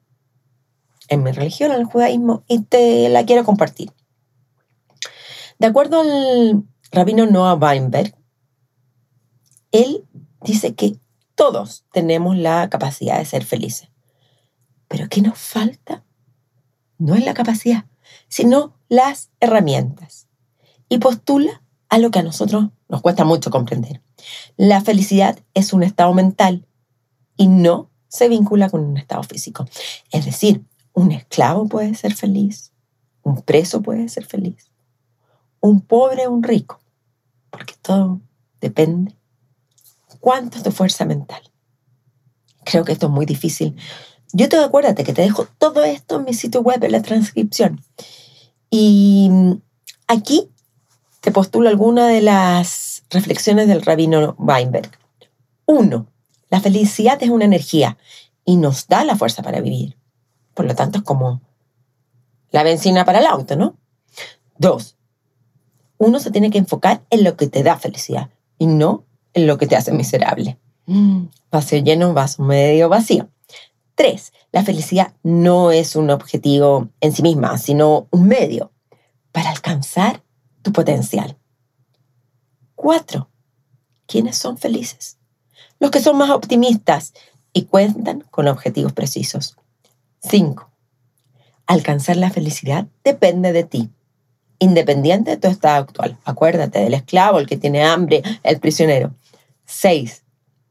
en 1.08 1.24
mi 1.24 1.32
religión, 1.32 1.72
en 1.72 1.82
el 1.82 1.86
judaísmo, 1.86 2.44
y 2.48 2.62
te 2.62 3.10
la 3.10 3.26
quiero 3.26 3.44
compartir. 3.44 3.92
De 5.60 5.68
acuerdo 5.68 6.02
al 6.02 6.64
rabino 6.92 7.26
Noah 7.26 7.56
Weinberg, 7.56 8.16
él 9.72 10.06
dice 10.42 10.76
que 10.76 10.98
todos 11.36 11.86
tenemos 11.92 12.38
la 12.38 12.70
capacidad 12.70 13.18
de 13.18 13.26
ser 13.26 13.44
felices. 13.44 13.90
Pero 14.88 15.10
¿qué 15.10 15.22
nos 15.22 15.38
falta? 15.38 16.06
No 16.98 17.16
es 17.16 17.26
la 17.26 17.34
capacidad, 17.34 17.86
sino 18.28 18.78
las 18.90 19.32
herramientas. 19.40 20.28
Y 20.88 21.00
postula 21.00 21.62
a 21.90 21.98
lo 21.98 22.12
que 22.12 22.20
a 22.20 22.24
nosotros 22.24 22.70
nos 22.88 23.02
cuesta 23.02 23.26
mucho 23.26 23.50
comprender. 23.50 24.02
La 24.58 24.82
felicidad 24.82 25.40
es 25.54 25.74
un 25.74 25.84
estado 25.84 26.14
mental 26.14 26.68
y 27.36 27.48
no 27.48 27.92
se 28.08 28.30
vincula 28.30 28.70
con 28.70 28.82
un 28.82 28.98
estado 28.98 29.24
físico. 29.24 29.66
Es 30.12 30.26
decir, 30.26 30.64
un 30.94 31.12
esclavo 31.12 31.68
puede 31.68 31.96
ser 31.96 32.14
feliz, 32.14 32.72
un 33.24 33.42
preso 33.42 33.82
puede 33.82 34.08
ser 34.08 34.26
feliz, 34.26 34.72
un 35.68 35.82
pobre 35.82 36.28
o 36.28 36.32
un 36.32 36.44
rico, 36.44 36.80
porque 37.50 37.74
todo 37.82 38.22
depende. 38.62 39.16
¿Cuánto 40.20 40.58
es 40.58 40.64
tu 40.64 40.72
fuerza 40.72 41.06
mental? 41.06 41.42
Creo 42.64 42.84
que 42.84 42.92
esto 42.92 43.08
es 43.08 43.12
muy 43.12 43.26
difícil. 43.26 43.76
Yo 44.34 44.50
te 44.50 44.58
acuérdate 44.58 45.04
que 45.04 45.14
te 45.14 45.22
dejo 45.22 45.48
todo 45.58 45.84
esto 45.84 46.18
en 46.18 46.26
mi 46.26 46.34
sitio 46.34 46.62
web, 46.62 46.84
en 46.84 46.92
la 46.92 47.02
transcripción. 47.02 47.82
Y 48.70 49.30
aquí 50.08 50.50
te 51.22 51.32
postulo 51.32 51.70
alguna 51.70 52.08
de 52.08 52.22
las 52.22 53.04
reflexiones 53.10 53.68
del 53.68 53.82
rabino 53.82 54.36
Weinberg. 54.38 54.92
Uno, 55.66 56.08
la 56.50 56.60
felicidad 56.60 57.22
es 57.22 57.30
una 57.30 57.46
energía 57.46 57.98
y 58.44 58.58
nos 58.58 58.88
da 58.88 59.04
la 59.04 59.16
fuerza 59.16 59.42
para 59.44 59.62
vivir. 59.62 59.98
Por 60.54 60.66
lo 60.66 60.76
tanto, 60.76 61.00
es 61.00 61.04
como 61.04 61.42
la 62.52 62.64
benzina 62.64 63.06
para 63.06 63.20
el 63.20 63.26
auto, 63.26 63.56
¿no? 63.56 63.78
Dos, 64.58 64.95
uno 65.98 66.20
se 66.20 66.32
tiene 66.32 66.52
que 66.52 66.58
enfocar 66.58 67.04
en 67.10 67.24
lo 67.24 67.38
que 67.38 67.48
te 67.48 67.64
da 67.64 67.78
felicidad 67.78 68.30
y 68.58 68.68
no 68.68 69.06
en 69.34 69.48
lo 69.48 69.58
que 69.58 69.68
te 69.68 69.76
hace 69.76 69.92
miserable. 69.92 70.58
Mm. 70.86 71.26
Lleno, 71.84 72.14
vaso 72.14 72.44
medio 72.44 72.90
vacío. 72.90 73.30
Tres, 73.96 74.34
la 74.52 74.64
felicidad 74.64 75.14
no 75.24 75.72
es 75.72 75.96
un 75.96 76.10
objetivo 76.10 76.90
en 77.00 77.14
sí 77.14 77.22
misma, 77.22 77.58
sino 77.58 78.08
un 78.12 78.28
medio 78.28 78.72
para 79.32 79.50
alcanzar 79.50 80.22
tu 80.62 80.72
potencial. 80.74 81.38
Cuatro, 82.76 83.30
¿quiénes 84.06 84.38
son 84.38 84.58
felices? 84.58 85.18
Los 85.80 85.92
que 85.92 86.02
son 86.02 86.18
más 86.18 86.30
optimistas 86.30 87.14
y 87.54 87.66
cuentan 87.66 88.22
con 88.32 88.48
objetivos 88.48 88.92
precisos. 88.94 89.56
Cinco, 90.20 90.70
alcanzar 91.66 92.18
la 92.18 92.30
felicidad 92.30 92.88
depende 93.04 93.54
de 93.54 93.64
ti, 93.64 93.90
independiente 94.60 95.32
de 95.32 95.38
tu 95.38 95.48
estado 95.48 95.84
actual. 95.84 96.18
Acuérdate 96.26 96.80
del 96.80 96.94
esclavo, 96.94 97.40
el 97.40 97.48
que 97.48 97.58
tiene 97.58 97.84
hambre, 97.84 98.22
el 98.44 98.60
prisionero. 98.60 99.14
Seis, 99.66 100.24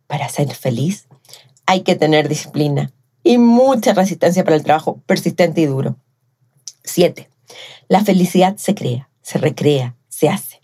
para 0.06 0.28
ser 0.28 0.52
feliz 0.54 1.06
hay 1.66 1.80
que 1.80 1.94
tener 1.94 2.28
disciplina 2.28 2.92
y 3.22 3.38
mucha 3.38 3.94
resistencia 3.94 4.44
para 4.44 4.56
el 4.56 4.62
trabajo 4.62 5.00
persistente 5.06 5.62
y 5.62 5.66
duro. 5.66 5.96
Siete, 6.82 7.30
la 7.88 8.04
felicidad 8.04 8.56
se 8.56 8.74
crea, 8.74 9.08
se 9.22 9.38
recrea, 9.38 9.96
se 10.08 10.28
hace. 10.28 10.60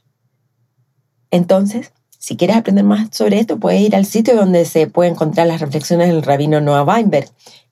Entonces, 1.31 1.93
si 2.19 2.37
quieres 2.37 2.57
aprender 2.57 2.85
más 2.85 3.09
sobre 3.17 3.41
esto, 3.41 3.59
puedes 3.59 3.81
ir 3.81 3.97
al 3.97 4.05
sitio 4.05 4.37
donde 4.37 4.67
se 4.67 4.87
puede 4.87 5.11
encontrar 5.11 5.47
las 5.47 5.63
reflexiones 5.63 6.09
del 6.09 6.23
rabino 6.23 6.61
Noah 6.61 6.83
Weinberg 6.83 7.31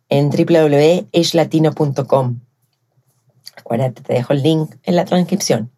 en 0.09 0.31
www.eshlatino.com. 0.31 2.41
Acuérdate, 3.59 4.03
te 4.03 4.15
dejo 4.15 4.33
el 4.33 4.43
link 4.43 4.75
en 4.85 4.97
la 4.97 5.05
transcripción. 5.05 5.71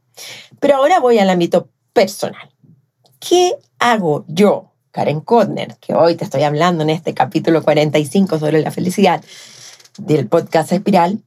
Pero 0.60 0.76
ahora 0.76 1.00
voy 1.00 1.18
al 1.18 1.30
ámbito 1.30 1.70
personal. 1.92 2.50
¿Qué 3.18 3.54
hago 3.78 4.24
yo 4.28 4.70
Karen 4.90 5.20
Kodner, 5.20 5.76
que 5.78 5.94
hoy 5.94 6.16
te 6.16 6.24
estoy 6.24 6.42
hablando 6.42 6.82
en 6.82 6.90
este 6.90 7.14
capítulo 7.14 7.62
45 7.62 8.38
sobre 8.38 8.60
la 8.60 8.70
felicidad 8.70 9.22
del 9.98 10.26
podcast 10.26 10.72
Espiral, 10.72 11.22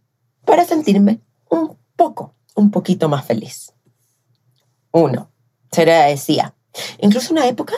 para 0.45 0.65
sentirme 0.65 1.21
un 1.49 1.77
poco, 1.95 2.33
un 2.55 2.71
poquito 2.71 3.07
más 3.07 3.25
feliz. 3.25 3.71
Uno, 4.91 5.31
se 5.71 5.85
decía, 5.85 6.53
incluso 6.99 7.33
una 7.33 7.47
época 7.47 7.73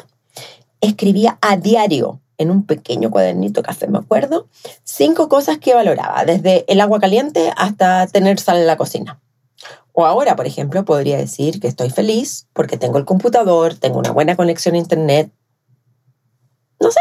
escribía 0.82 1.38
a 1.42 1.56
diario 1.58 2.22
en 2.38 2.52
un 2.52 2.66
pequeño 2.66 3.12
cuadernito 3.12 3.64
café, 3.64 3.88
me 3.88 3.98
acuerdo, 3.98 4.48
cinco 4.84 5.30
cosas 5.30 5.58
que 5.58 5.74
valoraba, 5.74 6.26
desde 6.26 6.66
el 6.72 6.82
agua 6.82 7.00
caliente 7.00 7.54
hasta 7.56 8.08
tener 8.08 8.40
sal 8.40 8.58
en 8.58 8.68
la 8.68 8.78
cocina. 8.78 9.22
O 9.94 10.06
ahora, 10.06 10.36
por 10.36 10.46
ejemplo, 10.46 10.84
podría 10.84 11.18
decir 11.18 11.60
que 11.60 11.68
estoy 11.68 11.90
feliz 11.90 12.48
porque 12.54 12.78
tengo 12.78 12.98
el 12.98 13.06
computador, 13.06 13.76
tengo 13.76 14.00
una 14.00 14.12
buena 14.12 14.36
conexión 14.36 14.76
a 14.76 14.80
Internet, 14.80 15.32
no 16.80 16.92
sé, 16.92 17.00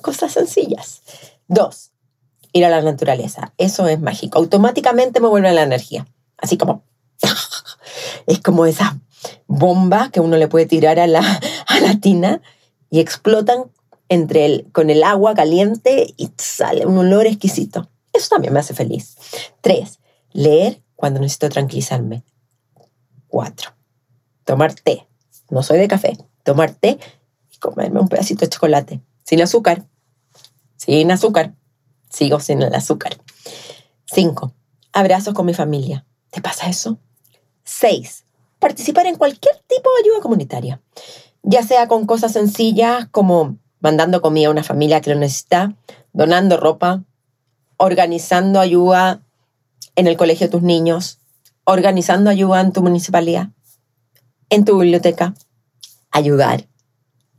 cosas 0.00 0.32
sencillas. 0.32 1.02
Dos, 1.46 1.92
ir 2.52 2.64
a 2.64 2.68
la 2.68 2.82
naturaleza. 2.82 3.52
Eso 3.58 3.86
es 3.86 4.00
mágico. 4.00 4.38
Automáticamente 4.38 5.20
me 5.20 5.28
vuelve 5.28 5.52
la 5.52 5.62
energía. 5.62 6.06
Así 6.36 6.56
como... 6.56 6.84
Es 8.26 8.40
como 8.40 8.66
esa 8.66 8.98
bomba 9.46 10.10
que 10.10 10.20
uno 10.20 10.36
le 10.36 10.48
puede 10.48 10.66
tirar 10.66 10.98
a 10.98 11.06
la, 11.06 11.20
a 11.66 11.80
la 11.80 11.98
tina 12.00 12.40
y 12.88 13.00
explotan 13.00 13.64
entre 14.12 14.44
el, 14.44 14.70
con 14.72 14.90
el 14.90 15.02
agua 15.02 15.34
caliente 15.34 16.12
y 16.16 16.30
sale 16.36 16.86
un 16.86 16.98
olor 16.98 17.26
exquisito. 17.26 17.90
Eso 18.12 18.28
también 18.30 18.52
me 18.52 18.60
hace 18.60 18.74
feliz. 18.74 19.16
Tres, 19.60 20.00
leer 20.32 20.82
cuando 20.96 21.20
necesito 21.20 21.48
tranquilizarme. 21.48 22.24
Cuatro, 23.28 23.70
tomar 24.44 24.74
té. 24.74 25.06
No 25.50 25.62
soy 25.62 25.78
de 25.78 25.88
café. 25.88 26.16
Tomar 26.42 26.74
té 26.74 26.98
y 27.50 27.56
comerme 27.58 28.00
un 28.00 28.08
pedacito 28.08 28.44
de 28.44 28.50
chocolate 28.50 29.00
sin 29.24 29.40
azúcar. 29.40 29.86
Sin 30.76 31.10
azúcar. 31.10 31.54
Sigo 32.10 32.40
sin 32.40 32.60
el 32.62 32.74
azúcar. 32.74 33.16
Cinco, 34.04 34.54
abrazos 34.92 35.32
con 35.32 35.46
mi 35.46 35.54
familia. 35.54 36.04
¿Te 36.30 36.42
pasa 36.42 36.68
eso? 36.68 36.98
Seis, 37.64 38.24
participar 38.58 39.06
en 39.06 39.16
cualquier 39.16 39.56
tipo 39.66 39.88
de 39.90 40.02
ayuda 40.04 40.20
comunitaria, 40.20 40.82
ya 41.42 41.62
sea 41.62 41.88
con 41.88 42.06
cosas 42.06 42.32
sencillas 42.32 43.08
como 43.10 43.56
mandando 43.82 44.22
comida 44.22 44.48
a 44.48 44.52
una 44.52 44.62
familia 44.62 45.00
que 45.00 45.10
lo 45.10 45.16
necesita, 45.16 45.74
donando 46.12 46.56
ropa, 46.56 47.02
organizando 47.76 48.60
ayuda 48.60 49.22
en 49.96 50.06
el 50.06 50.16
colegio 50.16 50.46
de 50.46 50.52
tus 50.52 50.62
niños, 50.62 51.18
organizando 51.64 52.30
ayuda 52.30 52.60
en 52.60 52.72
tu 52.72 52.80
municipalidad, 52.80 53.48
en 54.48 54.64
tu 54.64 54.78
biblioteca. 54.78 55.34
Ayudar 56.10 56.66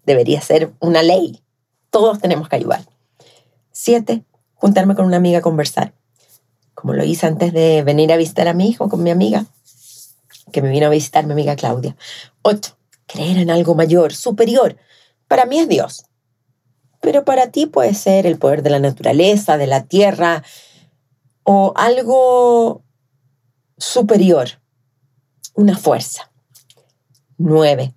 debería 0.06 0.42
ser 0.42 0.74
una 0.80 1.02
ley. 1.02 1.42
Todos 1.90 2.20
tenemos 2.20 2.50
que 2.50 2.58
ayudar. 2.58 2.86
Siete, 3.72 4.26
juntarme 4.54 4.96
con 4.96 5.06
una 5.06 5.18
amiga 5.18 5.40
a 5.40 5.42
conversar. 5.42 5.94
Como 6.74 6.94
lo 6.94 7.06
hice 7.06 7.26
antes 7.26 7.54
de 7.54 7.84
venir 7.84 8.12
a 8.12 8.18
visitar 8.18 8.48
a 8.48 8.54
mi 8.54 8.68
hijo 8.68 8.90
con 8.90 9.02
mi 9.02 9.12
amiga, 9.12 9.46
que 10.52 10.62
me 10.62 10.70
vino 10.70 10.88
a 10.88 10.90
visitar 10.90 11.26
mi 11.26 11.32
amiga 11.32 11.56
Claudia. 11.56 11.96
Ocho, 12.42 12.76
creer 13.06 13.38
en 13.38 13.50
algo 13.50 13.76
mayor, 13.76 14.14
superior. 14.14 14.76
Para 15.28 15.46
mí 15.46 15.60
es 15.60 15.70
Dios. 15.70 16.06
Pero 17.14 17.26
para 17.26 17.52
ti 17.52 17.68
puede 17.68 17.94
ser 17.94 18.26
el 18.26 18.40
poder 18.40 18.64
de 18.64 18.72
la 18.72 18.80
naturaleza, 18.80 19.60
de 19.60 19.68
la 19.68 19.84
tierra, 19.84 20.42
o 21.44 21.72
algo 21.76 22.82
superior, 23.78 24.60
una 25.54 25.78
fuerza. 25.78 26.32
Nueve, 27.38 27.94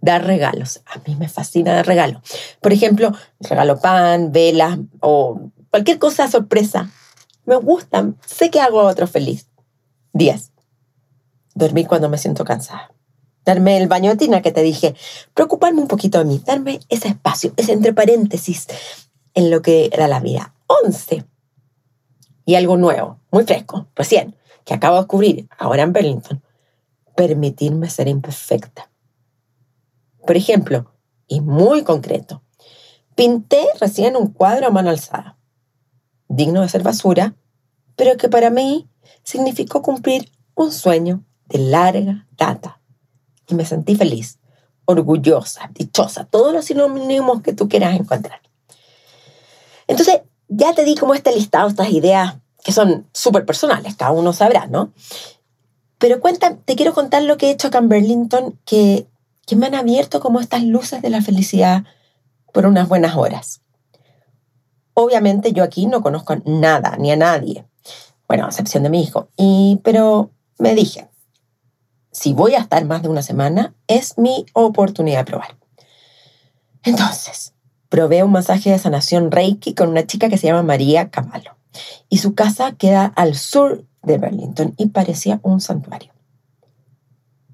dar 0.00 0.24
regalos. 0.24 0.82
A 0.86 1.00
mí 1.04 1.16
me 1.16 1.28
fascina 1.28 1.74
dar 1.74 1.84
regalos. 1.84 2.22
Por 2.60 2.72
ejemplo, 2.72 3.10
regalo 3.40 3.80
pan, 3.80 4.30
velas 4.30 4.78
o 5.00 5.50
cualquier 5.70 5.98
cosa 5.98 6.30
sorpresa. 6.30 6.92
Me 7.46 7.56
gustan. 7.56 8.18
Sé 8.24 8.50
que 8.50 8.60
hago 8.60 8.82
a 8.82 8.84
otro 8.84 9.08
feliz. 9.08 9.48
10. 10.12 10.52
Dormir 11.56 11.88
cuando 11.88 12.08
me 12.08 12.18
siento 12.18 12.44
cansada. 12.44 12.92
Darme 13.50 13.76
el 13.76 13.88
baño 13.88 14.10
de 14.10 14.16
tina 14.16 14.42
que 14.42 14.52
te 14.52 14.62
dije. 14.62 14.94
Preocuparme 15.34 15.80
un 15.80 15.88
poquito 15.88 16.18
de 16.18 16.24
mí. 16.24 16.42
Darme 16.44 16.80
ese 16.88 17.08
espacio, 17.08 17.52
ese 17.56 17.72
entre 17.72 17.92
paréntesis 17.92 18.68
en 19.34 19.50
lo 19.50 19.60
que 19.62 19.90
da 19.96 20.08
la 20.08 20.20
vida. 20.20 20.54
11. 20.66 21.24
Y 22.44 22.54
algo 22.54 22.76
nuevo, 22.76 23.18
muy 23.30 23.44
fresco, 23.44 23.88
recién, 23.96 24.36
que 24.64 24.74
acabo 24.74 24.94
de 24.94 25.00
descubrir 25.02 25.48
ahora 25.58 25.82
en 25.82 25.92
Burlington. 25.92 26.42
Permitirme 27.16 27.90
ser 27.90 28.08
imperfecta 28.08 28.90
por 30.26 30.36
ejemplo, 30.36 30.92
y 31.26 31.40
muy 31.40 31.82
concreto, 31.82 32.42
pinté 33.14 33.66
recién 33.80 34.16
un 34.16 34.28
cuadro 34.28 34.66
a 34.66 34.70
mano 34.70 34.90
alzada, 34.90 35.38
digno 36.28 36.60
de 36.60 36.68
ser 36.68 36.82
basura, 36.82 37.34
pero 37.96 38.16
que 38.16 38.28
para 38.28 38.50
mí 38.50 38.88
significó 39.22 39.82
cumplir 39.82 40.30
un 40.54 40.72
sueño 40.72 41.24
de 41.46 41.58
larga 41.58 42.28
data. 42.36 42.79
Y 43.50 43.54
me 43.54 43.64
sentí 43.64 43.96
feliz, 43.96 44.38
orgullosa, 44.84 45.70
dichosa, 45.74 46.24
todos 46.24 46.52
los 46.52 46.64
sinónimos 46.64 47.42
que 47.42 47.52
tú 47.52 47.68
quieras 47.68 47.98
encontrar. 47.98 48.40
Entonces, 49.86 50.20
ya 50.48 50.72
te 50.74 50.84
di 50.84 50.94
como 50.94 51.14
este 51.14 51.34
listado, 51.34 51.68
estas 51.68 51.90
ideas 51.90 52.36
que 52.62 52.72
son 52.72 53.08
súper 53.12 53.44
personales, 53.44 53.96
cada 53.96 54.12
uno 54.12 54.32
sabrá, 54.32 54.66
¿no? 54.66 54.92
Pero 55.98 56.20
cuenta, 56.20 56.56
te 56.56 56.76
quiero 56.76 56.94
contar 56.94 57.22
lo 57.22 57.36
que 57.36 57.48
he 57.48 57.50
hecho 57.50 57.68
acá 57.68 57.78
en 57.78 57.88
Burlington, 57.88 58.58
que 58.64 59.06
que 59.50 59.56
me 59.56 59.66
han 59.66 59.74
abierto 59.74 60.20
como 60.20 60.38
estas 60.38 60.62
luces 60.62 61.02
de 61.02 61.10
la 61.10 61.22
felicidad 61.22 61.82
por 62.52 62.66
unas 62.66 62.88
buenas 62.88 63.16
horas. 63.16 63.62
Obviamente 64.94 65.52
yo 65.52 65.64
aquí 65.64 65.86
no 65.86 66.02
conozco 66.02 66.36
nada 66.44 66.96
ni 66.98 67.10
a 67.10 67.16
nadie, 67.16 67.66
bueno, 68.28 68.44
a 68.44 68.48
excepción 68.50 68.84
de 68.84 68.90
mi 68.90 69.02
hijo, 69.02 69.28
y, 69.36 69.80
pero 69.82 70.30
me 70.58 70.76
dije, 70.76 71.08
si 72.12 72.32
voy 72.32 72.54
a 72.54 72.60
estar 72.60 72.84
más 72.84 73.02
de 73.02 73.08
una 73.08 73.22
semana, 73.22 73.74
es 73.86 74.18
mi 74.18 74.46
oportunidad 74.52 75.18
de 75.18 75.24
probar. 75.24 75.56
Entonces, 76.82 77.54
probé 77.88 78.22
un 78.22 78.32
masaje 78.32 78.70
de 78.70 78.78
sanación 78.78 79.30
Reiki 79.30 79.74
con 79.74 79.88
una 79.90 80.06
chica 80.06 80.28
que 80.28 80.38
se 80.38 80.46
llama 80.46 80.62
María 80.62 81.10
Cavallo, 81.10 81.56
y 82.08 82.18
su 82.18 82.34
casa 82.34 82.72
queda 82.72 83.06
al 83.16 83.34
sur 83.34 83.84
de 84.02 84.18
Burlington 84.18 84.74
y 84.76 84.86
parecía 84.86 85.40
un 85.42 85.60
santuario. 85.60 86.12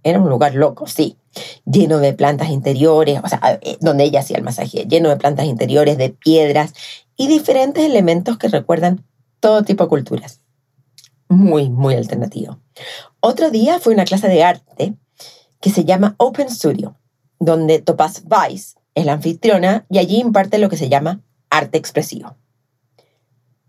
Era 0.03 0.21
un 0.21 0.29
lugar 0.29 0.55
loco, 0.55 0.87
sí, 0.87 1.19
lleno 1.65 1.99
de 1.99 2.13
plantas 2.13 2.51
interiores, 2.51 3.21
o 3.23 3.29
sea, 3.29 3.59
eh, 3.61 3.77
donde 3.81 4.05
ella 4.05 4.21
hacía 4.21 4.37
el 4.37 4.45
masaje, 4.45 4.87
lleno 4.87 5.09
de 5.09 5.17
plantas 5.17 5.47
interiores, 5.47 5.99
de 5.99 6.11
piedras 6.11 6.73
y 7.17 7.27
diferentes 7.27 7.85
elementos 7.85 8.39
que 8.39 8.49
recuerdan 8.49 9.05
todo 9.41 9.65
tipo 9.65 9.85
de 9.85 9.89
culturas. 9.89 10.41
Muy, 11.29 11.69
muy 11.69 11.95
alternativo. 11.95 12.59
Otro 13.21 13.51
día 13.51 13.81
fue 13.81 13.95
una 13.95 14.05
clase 14.05 14.29
de 14.29 14.45
arte 14.45 14.95
que 15.61 15.71
se 15.71 15.85
llama 15.85 16.15
Open 16.19 16.49
Studio, 16.49 16.97
donde 17.39 17.81
Topaz 17.81 18.23
Vice 18.25 18.77
es 18.95 19.05
la 19.05 19.15
anfitriona 19.15 19.85
y 19.91 19.99
allí 19.99 20.21
imparte 20.21 20.59
lo 20.59 20.69
que 20.69 20.77
se 20.77 20.89
llama 20.89 21.21
arte 21.51 21.79
expresivo. 21.79 22.37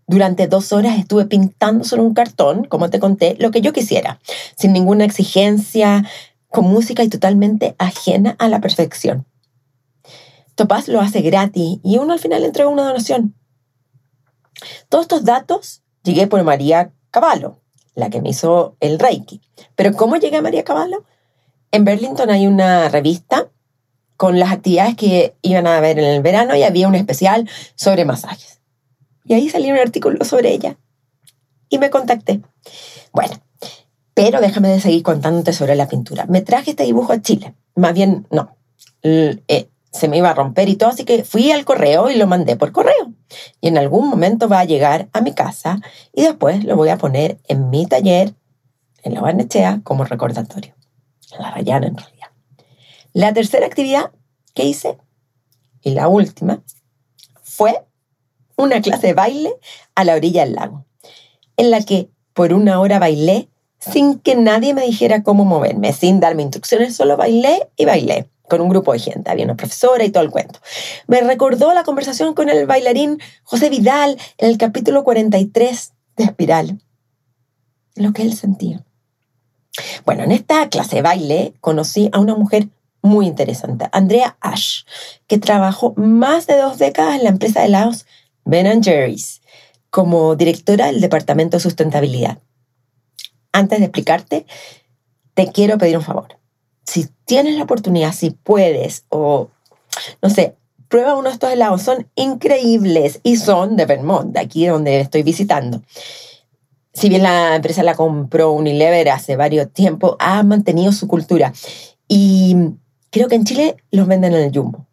Durante 0.06 0.46
dos 0.46 0.72
horas 0.72 0.98
estuve 0.98 1.26
pintando 1.26 1.84
sobre 1.84 2.02
un 2.02 2.14
cartón, 2.14 2.64
como 2.64 2.88
te 2.88 2.98
conté, 2.98 3.36
lo 3.38 3.50
que 3.50 3.60
yo 3.60 3.74
quisiera, 3.74 4.20
sin 4.56 4.72
ninguna 4.72 5.04
exigencia, 5.04 6.04
con 6.48 6.64
música 6.64 7.02
y 7.02 7.08
totalmente 7.08 7.74
ajena 7.78 8.34
a 8.38 8.48
la 8.48 8.60
perfección. 8.60 9.26
Topaz 10.54 10.88
lo 10.88 11.00
hace 11.00 11.20
gratis 11.20 11.78
y 11.84 11.98
uno 11.98 12.14
al 12.14 12.18
final 12.18 12.42
entrega 12.42 12.70
una 12.70 12.84
donación. 12.84 13.34
Todos 14.88 15.02
estos 15.02 15.24
datos 15.24 15.82
llegué 16.02 16.26
por 16.26 16.42
María 16.42 16.92
Cavallo, 17.10 17.60
la 17.94 18.10
que 18.10 18.20
me 18.20 18.30
hizo 18.30 18.76
el 18.80 18.98
Reiki. 18.98 19.40
Pero 19.74 19.92
¿cómo 19.94 20.16
llegué 20.16 20.36
a 20.36 20.42
María 20.42 20.64
Cavallo? 20.64 21.04
En 21.70 21.84
Burlington 21.84 22.30
hay 22.30 22.46
una 22.46 22.88
revista 22.88 23.48
con 24.16 24.38
las 24.38 24.50
actividades 24.50 24.96
que 24.96 25.36
iban 25.42 25.66
a 25.66 25.76
haber 25.76 25.98
en 25.98 26.06
el 26.06 26.22
verano 26.22 26.56
y 26.56 26.62
había 26.62 26.88
un 26.88 26.94
especial 26.94 27.48
sobre 27.74 28.04
masajes. 28.04 28.60
Y 29.24 29.34
ahí 29.34 29.48
salió 29.48 29.72
un 29.72 29.78
artículo 29.78 30.24
sobre 30.24 30.52
ella. 30.52 30.76
Y 31.68 31.78
me 31.78 31.90
contacté. 31.90 32.40
Bueno, 33.12 33.34
pero 34.14 34.40
déjame 34.40 34.68
de 34.68 34.80
seguir 34.80 35.02
contándote 35.02 35.52
sobre 35.52 35.76
la 35.76 35.86
pintura. 35.86 36.26
Me 36.26 36.40
traje 36.40 36.70
este 36.70 36.84
dibujo 36.84 37.12
a 37.12 37.20
Chile. 37.20 37.54
Más 37.76 37.94
bien, 37.94 38.26
no. 38.30 38.56
Eh, 39.02 39.68
se 39.98 40.08
me 40.08 40.18
iba 40.18 40.30
a 40.30 40.34
romper 40.34 40.68
y 40.68 40.76
todo, 40.76 40.90
así 40.90 41.04
que 41.04 41.24
fui 41.24 41.50
al 41.50 41.64
correo 41.64 42.08
y 42.08 42.16
lo 42.16 42.26
mandé 42.26 42.56
por 42.56 42.72
correo. 42.72 43.12
Y 43.60 43.68
en 43.68 43.78
algún 43.78 44.08
momento 44.08 44.48
va 44.48 44.60
a 44.60 44.64
llegar 44.64 45.08
a 45.12 45.20
mi 45.20 45.34
casa 45.34 45.80
y 46.14 46.22
después 46.22 46.64
lo 46.64 46.76
voy 46.76 46.88
a 46.88 46.96
poner 46.96 47.38
en 47.48 47.68
mi 47.70 47.86
taller, 47.86 48.34
en 49.02 49.14
la 49.14 49.20
Barnechea, 49.20 49.80
como 49.84 50.04
recordatorio. 50.04 50.74
En 51.32 51.42
la 51.42 51.50
Rayana, 51.50 51.88
en 51.88 51.96
realidad. 51.96 52.28
La 53.12 53.32
tercera 53.32 53.66
actividad 53.66 54.12
que 54.54 54.64
hice, 54.64 54.96
y 55.82 55.90
la 55.90 56.08
última, 56.08 56.62
fue 57.42 57.84
una 58.56 58.80
clase 58.80 59.08
de 59.08 59.14
baile 59.14 59.52
a 59.94 60.04
la 60.04 60.14
orilla 60.14 60.44
del 60.44 60.54
lago, 60.54 60.84
en 61.56 61.70
la 61.70 61.82
que 61.82 62.10
por 62.32 62.52
una 62.52 62.80
hora 62.80 62.98
bailé 62.98 63.48
sin 63.78 64.18
que 64.18 64.34
nadie 64.34 64.74
me 64.74 64.82
dijera 64.82 65.22
cómo 65.22 65.44
moverme, 65.44 65.92
sin 65.92 66.20
darme 66.20 66.42
instrucciones, 66.42 66.96
solo 66.96 67.16
bailé 67.16 67.68
y 67.76 67.84
bailé 67.84 68.28
con 68.48 68.60
un 68.60 68.68
grupo 68.68 68.92
de 68.92 68.98
gente, 68.98 69.30
había 69.30 69.44
una 69.44 69.56
profesora 69.56 70.04
y 70.04 70.10
todo 70.10 70.22
el 70.22 70.30
cuento. 70.30 70.60
Me 71.06 71.20
recordó 71.20 71.72
la 71.74 71.84
conversación 71.84 72.34
con 72.34 72.48
el 72.48 72.66
bailarín 72.66 73.18
José 73.44 73.70
Vidal 73.70 74.18
en 74.38 74.50
el 74.50 74.58
capítulo 74.58 75.04
43 75.04 75.92
de 76.16 76.24
Espiral, 76.24 76.80
lo 77.94 78.12
que 78.12 78.22
él 78.22 78.34
sentía. 78.34 78.84
Bueno, 80.04 80.24
en 80.24 80.32
esta 80.32 80.68
clase 80.68 81.02
baile 81.02 81.54
conocí 81.60 82.08
a 82.12 82.18
una 82.18 82.34
mujer 82.34 82.68
muy 83.02 83.26
interesante, 83.26 83.88
Andrea 83.92 84.36
Ash, 84.40 84.82
que 85.26 85.38
trabajó 85.38 85.94
más 85.96 86.46
de 86.46 86.56
dos 86.56 86.78
décadas 86.78 87.16
en 87.16 87.24
la 87.24 87.30
empresa 87.30 87.60
de 87.60 87.66
helados 87.66 88.06
Ben 88.44 88.82
Jerry's 88.82 89.40
como 89.90 90.36
directora 90.36 90.86
del 90.86 91.00
Departamento 91.00 91.56
de 91.56 91.62
Sustentabilidad. 91.62 92.38
Antes 93.52 93.78
de 93.78 93.86
explicarte, 93.86 94.46
te 95.34 95.50
quiero 95.52 95.78
pedir 95.78 95.96
un 95.96 96.02
favor. 96.02 96.37
Tienes 97.28 97.54
la 97.54 97.62
oportunidad, 97.62 98.12
si 98.12 98.30
puedes, 98.30 99.04
o 99.10 99.50
no 100.20 100.30
sé, 100.30 100.56
prueba 100.88 101.14
uno 101.14 101.28
de 101.28 101.34
estos 101.34 101.52
helados. 101.52 101.82
Son 101.82 102.08
increíbles 102.16 103.20
y 103.22 103.36
son 103.36 103.76
de 103.76 103.86
Vermont, 103.86 104.32
de 104.32 104.40
aquí 104.40 104.66
donde 104.66 104.98
estoy 104.98 105.22
visitando. 105.22 105.82
Si 106.92 107.08
bien 107.08 107.22
la 107.22 107.54
empresa 107.54 107.84
la 107.84 107.94
compró 107.94 108.50
Unilever 108.50 109.10
hace 109.10 109.36
varios 109.36 109.70
tiempos, 109.72 110.16
ha 110.18 110.42
mantenido 110.42 110.90
su 110.90 111.06
cultura. 111.06 111.52
Y 112.08 112.56
Creo 113.10 113.28
que 113.28 113.36
en 113.36 113.44
Chile 113.44 113.76
los 113.90 114.06
venden 114.06 114.34
en 114.34 114.44
el 114.44 114.52
Jumbo. 114.52 114.86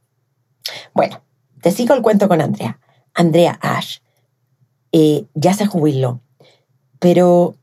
Bueno, 0.93 1.21
te 1.61 1.71
sigo 1.71 1.93
el 1.93 2.01
cuento 2.01 2.27
con 2.27 2.41
Andrea. 2.41 2.79
Andrea 3.13 3.59
Ash. 3.61 3.99
Eh, 4.91 5.25
ya 5.33 5.53
se 5.53 5.65
jubiló. 5.65 6.21
Pero, 6.99 7.55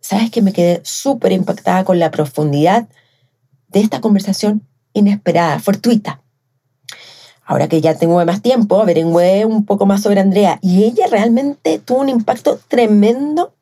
¿sabes 0.00 0.30
que 0.30 0.42
me 0.42 0.52
quedé 0.52 0.80
súper 0.84 1.32
impactada 1.32 1.84
con 1.84 1.98
la 1.98 2.10
profundidad 2.10 2.88
de 3.74 3.80
esta 3.80 4.00
conversación 4.00 4.66
inesperada, 4.94 5.58
fortuita? 5.58 6.22
Ahora 7.44 7.68
que 7.68 7.82
ya 7.82 7.94
tengo 7.94 8.24
más 8.24 8.40
tiempo, 8.40 8.80
averigüé 8.80 9.44
un 9.44 9.66
poco 9.66 9.84
más 9.84 10.02
sobre 10.02 10.20
Andrea 10.20 10.58
y 10.62 10.84
ella 10.84 11.06
realmente 11.10 11.78
tuvo 11.78 12.00
un 12.00 12.08
impacto 12.08 12.58
tremendo 12.68 13.52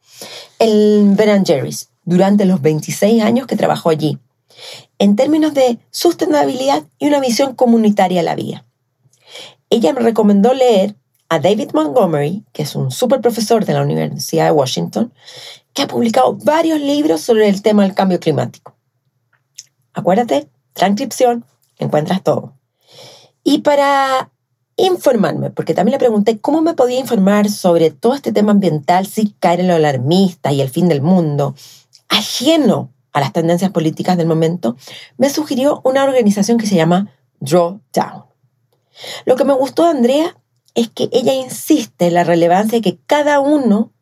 en 0.61 1.17
Ben 1.17 1.45
Jerry's 1.45 1.89
durante 2.05 2.45
los 2.45 2.63
26 2.63 3.23
años 3.23 3.49
que 3.49 3.57
trabajó 3.57 3.91
allí 3.91 4.19
en 4.99 5.17
términos 5.17 5.55
de 5.55 5.79
sustentabilidad 5.91 6.85
y 6.99 7.09
una 7.09 7.19
visión 7.19 7.55
comunitaria 7.55 8.21
a 8.21 8.25
la 8.25 8.37
vida. 8.37 8.65
Ella 9.71 9.93
me 9.93 10.01
recomendó 10.01 10.55
leer 10.55 10.95
a 11.29 11.41
David 11.41 11.71
Montgomery, 11.73 12.45
que 12.53 12.63
es 12.63 12.77
un 12.77 12.91
super 12.91 13.21
profesor 13.21 13.65
de 13.65 13.73
la 13.73 13.83
Universidad 13.83 14.45
de 14.45 14.53
Washington, 14.53 15.13
que 15.73 15.83
ha 15.83 15.89
publicado 15.89 16.35
varios 16.35 16.79
libros 16.79 17.23
sobre 17.23 17.49
el 17.49 17.63
tema 17.63 17.83
del 17.83 17.95
cambio 17.95 18.21
climático. 18.21 18.77
Acuérdate, 19.95 20.49
transcripción, 20.73 21.45
encuentras 21.79 22.23
todo. 22.23 22.55
Y 23.45 23.59
para 23.59 24.31
informarme, 24.77 25.51
porque 25.51 25.75
también 25.75 25.93
le 25.93 25.99
pregunté 25.99 26.39
cómo 26.39 26.63
me 26.63 26.75
podía 26.75 26.99
informar 26.99 27.51
sobre 27.51 27.91
todo 27.91 28.15
este 28.15 28.33
tema 28.33 28.53
ambiental 28.53 29.07
sin 29.07 29.31
caer 29.39 29.61
en 29.61 29.69
lo 29.69 29.75
alarmista 29.75 30.53
y 30.53 30.61
el 30.61 30.71
fin 30.71 30.89
del 30.89 31.03
mundo, 31.03 31.55
ajeno 32.09 32.91
a 33.13 33.21
las 33.21 33.33
tendencias 33.33 33.71
políticas 33.71 34.17
del 34.17 34.27
momento, 34.27 34.77
me 35.19 35.29
sugirió 35.29 35.83
una 35.85 36.05
organización 36.05 36.59
que 36.59 36.67
se 36.67 36.77
llama 36.77 37.13
Drawdown. 37.41 38.25
Lo 39.25 39.37
que 39.37 39.45
me 39.45 39.53
gustó 39.53 39.85
de 39.85 39.91
Andrea 39.91 40.37
es 40.75 40.89
que 40.89 41.09
ella 41.13 41.35
insiste 41.35 42.07
en 42.07 42.15
la 42.15 42.25
relevancia 42.25 42.81
que 42.81 42.99
cada 43.07 43.41
uno 43.41 43.93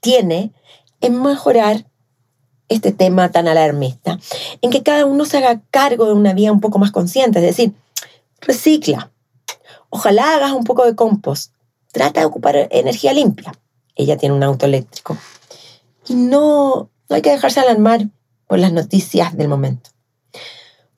tiene 0.00 0.52
en 1.00 1.20
mejorar 1.20 1.86
este 2.68 2.92
tema 2.92 3.30
tan 3.30 3.48
alarmista, 3.48 4.18
en 4.60 4.70
que 4.70 4.82
cada 4.82 5.04
uno 5.06 5.24
se 5.24 5.38
haga 5.38 5.60
cargo 5.70 6.06
de 6.06 6.14
una 6.14 6.32
vida 6.32 6.52
un 6.52 6.60
poco 6.60 6.78
más 6.78 6.90
consciente, 6.90 7.38
es 7.38 7.44
decir, 7.44 7.72
recicla. 8.40 9.10
Ojalá 9.90 10.34
hagas 10.34 10.52
un 10.52 10.64
poco 10.64 10.84
de 10.84 10.94
compost. 10.94 11.52
Trata 11.92 12.20
de 12.20 12.26
ocupar 12.26 12.68
energía 12.70 13.12
limpia. 13.12 13.52
Ella 13.94 14.16
tiene 14.16 14.34
un 14.34 14.42
auto 14.42 14.64
eléctrico. 14.64 15.18
Y 16.08 16.14
no, 16.14 16.88
no 17.08 17.16
hay 17.16 17.20
que 17.20 17.30
dejarse 17.30 17.60
alarmar 17.60 18.08
por 18.46 18.58
las 18.58 18.72
noticias 18.72 19.36
del 19.36 19.48
momento. 19.48 19.90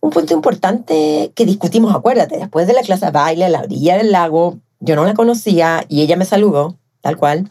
Un 0.00 0.11
punto 0.11 0.35
importante 0.35 1.33
que 1.35 1.46
discutimos, 1.46 1.94
acuérdate, 1.94 2.37
después 2.37 2.66
de 2.66 2.74
la 2.74 2.83
clase 2.83 3.11
baile 3.11 3.46
a 3.46 3.48
la 3.48 3.61
orilla 3.61 3.96
del 3.96 4.12
lago, 4.12 4.59
yo 4.81 4.96
no 4.96 5.05
la 5.05 5.14
conocía 5.14 5.85
y 5.88 6.03
ella 6.03 6.16
me 6.16 6.27
saludó, 6.27 6.79
tal 7.00 7.16
cual, 7.16 7.48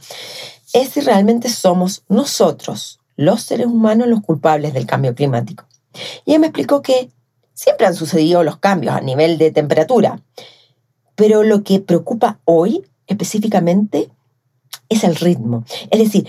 es 0.71 0.89
si 0.89 1.02
realmente 1.02 1.49
somos 1.49 2.04
nosotros, 2.08 2.99
los 3.15 3.41
seres 3.41 3.67
humanos, 3.67 4.08
los 4.08 4.21
culpables 4.21 4.73
del 4.73 4.86
cambio 4.86 5.15
climático. 5.15 5.65
Y 6.26 6.32
ella 6.32 6.39
me 6.39 6.47
explicó 6.47 6.82
que 6.82 7.10
siempre 7.54 7.86
han 7.86 7.95
sucedido 7.95 8.43
los 8.43 8.58
cambios 8.58 8.95
a 8.95 9.02
nivel 9.02 9.38
de 9.38 9.52
temperatura, 9.52 10.21
pero 11.15 11.43
lo 11.43 11.63
que 11.63 11.80
preocupa 11.80 12.39
hoy 12.45 12.84
específicamente 13.08 14.10
es 14.89 15.04
el 15.04 15.15
ritmo. 15.15 15.63
Es 15.91 15.99
decir, 15.99 16.28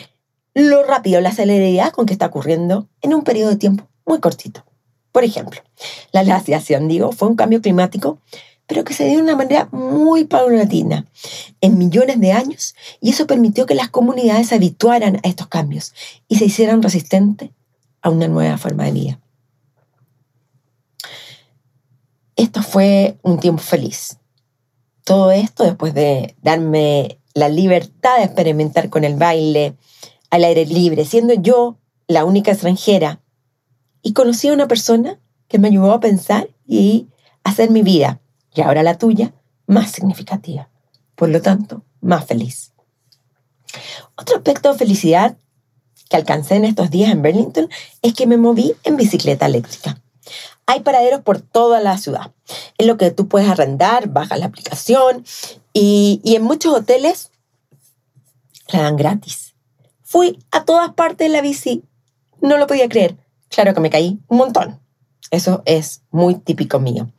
lo 0.54 0.84
rápido, 0.84 1.20
la 1.20 1.32
celeridad 1.32 1.92
con 1.92 2.06
que 2.06 2.12
está 2.12 2.26
ocurriendo 2.26 2.88
en 3.00 3.14
un 3.14 3.24
periodo 3.24 3.50
de 3.50 3.56
tiempo 3.56 3.88
muy 4.06 4.20
cortito. 4.20 4.64
Por 5.12 5.24
ejemplo, 5.24 5.60
la 6.12 6.24
glaciación, 6.24 6.88
digo, 6.88 7.12
fue 7.12 7.28
un 7.28 7.36
cambio 7.36 7.60
climático, 7.60 8.18
pero 8.66 8.84
que 8.84 8.94
se 8.94 9.04
dio 9.04 9.16
de 9.16 9.22
una 9.22 9.36
manera 9.36 9.68
muy 9.72 10.24
paulatina, 10.24 11.06
en 11.60 11.78
millones 11.78 12.20
de 12.20 12.32
años, 12.32 12.74
y 13.00 13.10
eso 13.10 13.26
permitió 13.26 13.66
que 13.66 13.74
las 13.74 13.90
comunidades 13.90 14.48
se 14.48 14.54
habituaran 14.54 15.16
a 15.16 15.28
estos 15.28 15.48
cambios 15.48 15.92
y 16.28 16.36
se 16.36 16.46
hicieran 16.46 16.82
resistentes 16.82 17.50
a 18.00 18.10
una 18.10 18.28
nueva 18.28 18.58
forma 18.58 18.84
de 18.84 18.92
vida. 18.92 19.20
Esto 22.36 22.62
fue 22.62 23.18
un 23.22 23.38
tiempo 23.38 23.62
feliz. 23.62 24.18
Todo 25.04 25.30
esto 25.30 25.64
después 25.64 25.94
de 25.94 26.34
darme 26.42 27.18
la 27.34 27.48
libertad 27.48 28.18
de 28.18 28.24
experimentar 28.24 28.88
con 28.88 29.04
el 29.04 29.16
baile, 29.16 29.76
al 30.30 30.44
aire 30.44 30.66
libre, 30.66 31.04
siendo 31.04 31.34
yo 31.34 31.78
la 32.06 32.24
única 32.24 32.52
extranjera. 32.52 33.20
Y 34.02 34.12
conocí 34.12 34.48
a 34.48 34.52
una 34.52 34.68
persona 34.68 35.20
que 35.48 35.58
me 35.58 35.68
ayudó 35.68 35.92
a 35.92 36.00
pensar 36.00 36.48
y 36.66 37.08
hacer 37.44 37.70
mi 37.70 37.82
vida, 37.82 38.20
y 38.54 38.60
ahora 38.60 38.82
la 38.82 38.98
tuya, 38.98 39.34
más 39.66 39.90
significativa. 39.90 40.68
Por 41.14 41.28
lo 41.28 41.42
tanto, 41.42 41.84
más 42.00 42.24
feliz. 42.26 42.72
Otro 44.16 44.36
aspecto 44.36 44.72
de 44.72 44.78
felicidad 44.78 45.36
que 46.08 46.16
alcancé 46.16 46.56
en 46.56 46.64
estos 46.64 46.90
días 46.90 47.10
en 47.10 47.22
Burlington 47.22 47.68
es 48.02 48.14
que 48.14 48.26
me 48.26 48.36
moví 48.36 48.74
en 48.84 48.96
bicicleta 48.96 49.46
eléctrica. 49.46 50.00
Hay 50.66 50.80
paraderos 50.80 51.20
por 51.22 51.40
toda 51.40 51.80
la 51.80 51.98
ciudad. 51.98 52.32
Es 52.78 52.86
lo 52.86 52.96
que 52.96 53.10
tú 53.10 53.28
puedes 53.28 53.48
arrendar, 53.48 54.08
bajas 54.08 54.38
la 54.38 54.46
aplicación 54.46 55.24
y, 55.72 56.20
y 56.24 56.36
en 56.36 56.42
muchos 56.42 56.74
hoteles 56.74 57.30
la 58.68 58.82
dan 58.82 58.96
gratis. 58.96 59.54
Fui 60.02 60.38
a 60.50 60.64
todas 60.64 60.94
partes 60.94 61.26
de 61.26 61.32
la 61.32 61.42
bici. 61.42 61.82
No 62.40 62.56
lo 62.56 62.66
podía 62.66 62.88
creer. 62.88 63.16
Claro 63.48 63.74
que 63.74 63.80
me 63.80 63.90
caí 63.90 64.18
un 64.28 64.38
montón. 64.38 64.80
Eso 65.30 65.62
es 65.66 66.02
muy 66.10 66.36
típico 66.36 66.78
mío. 66.78 67.10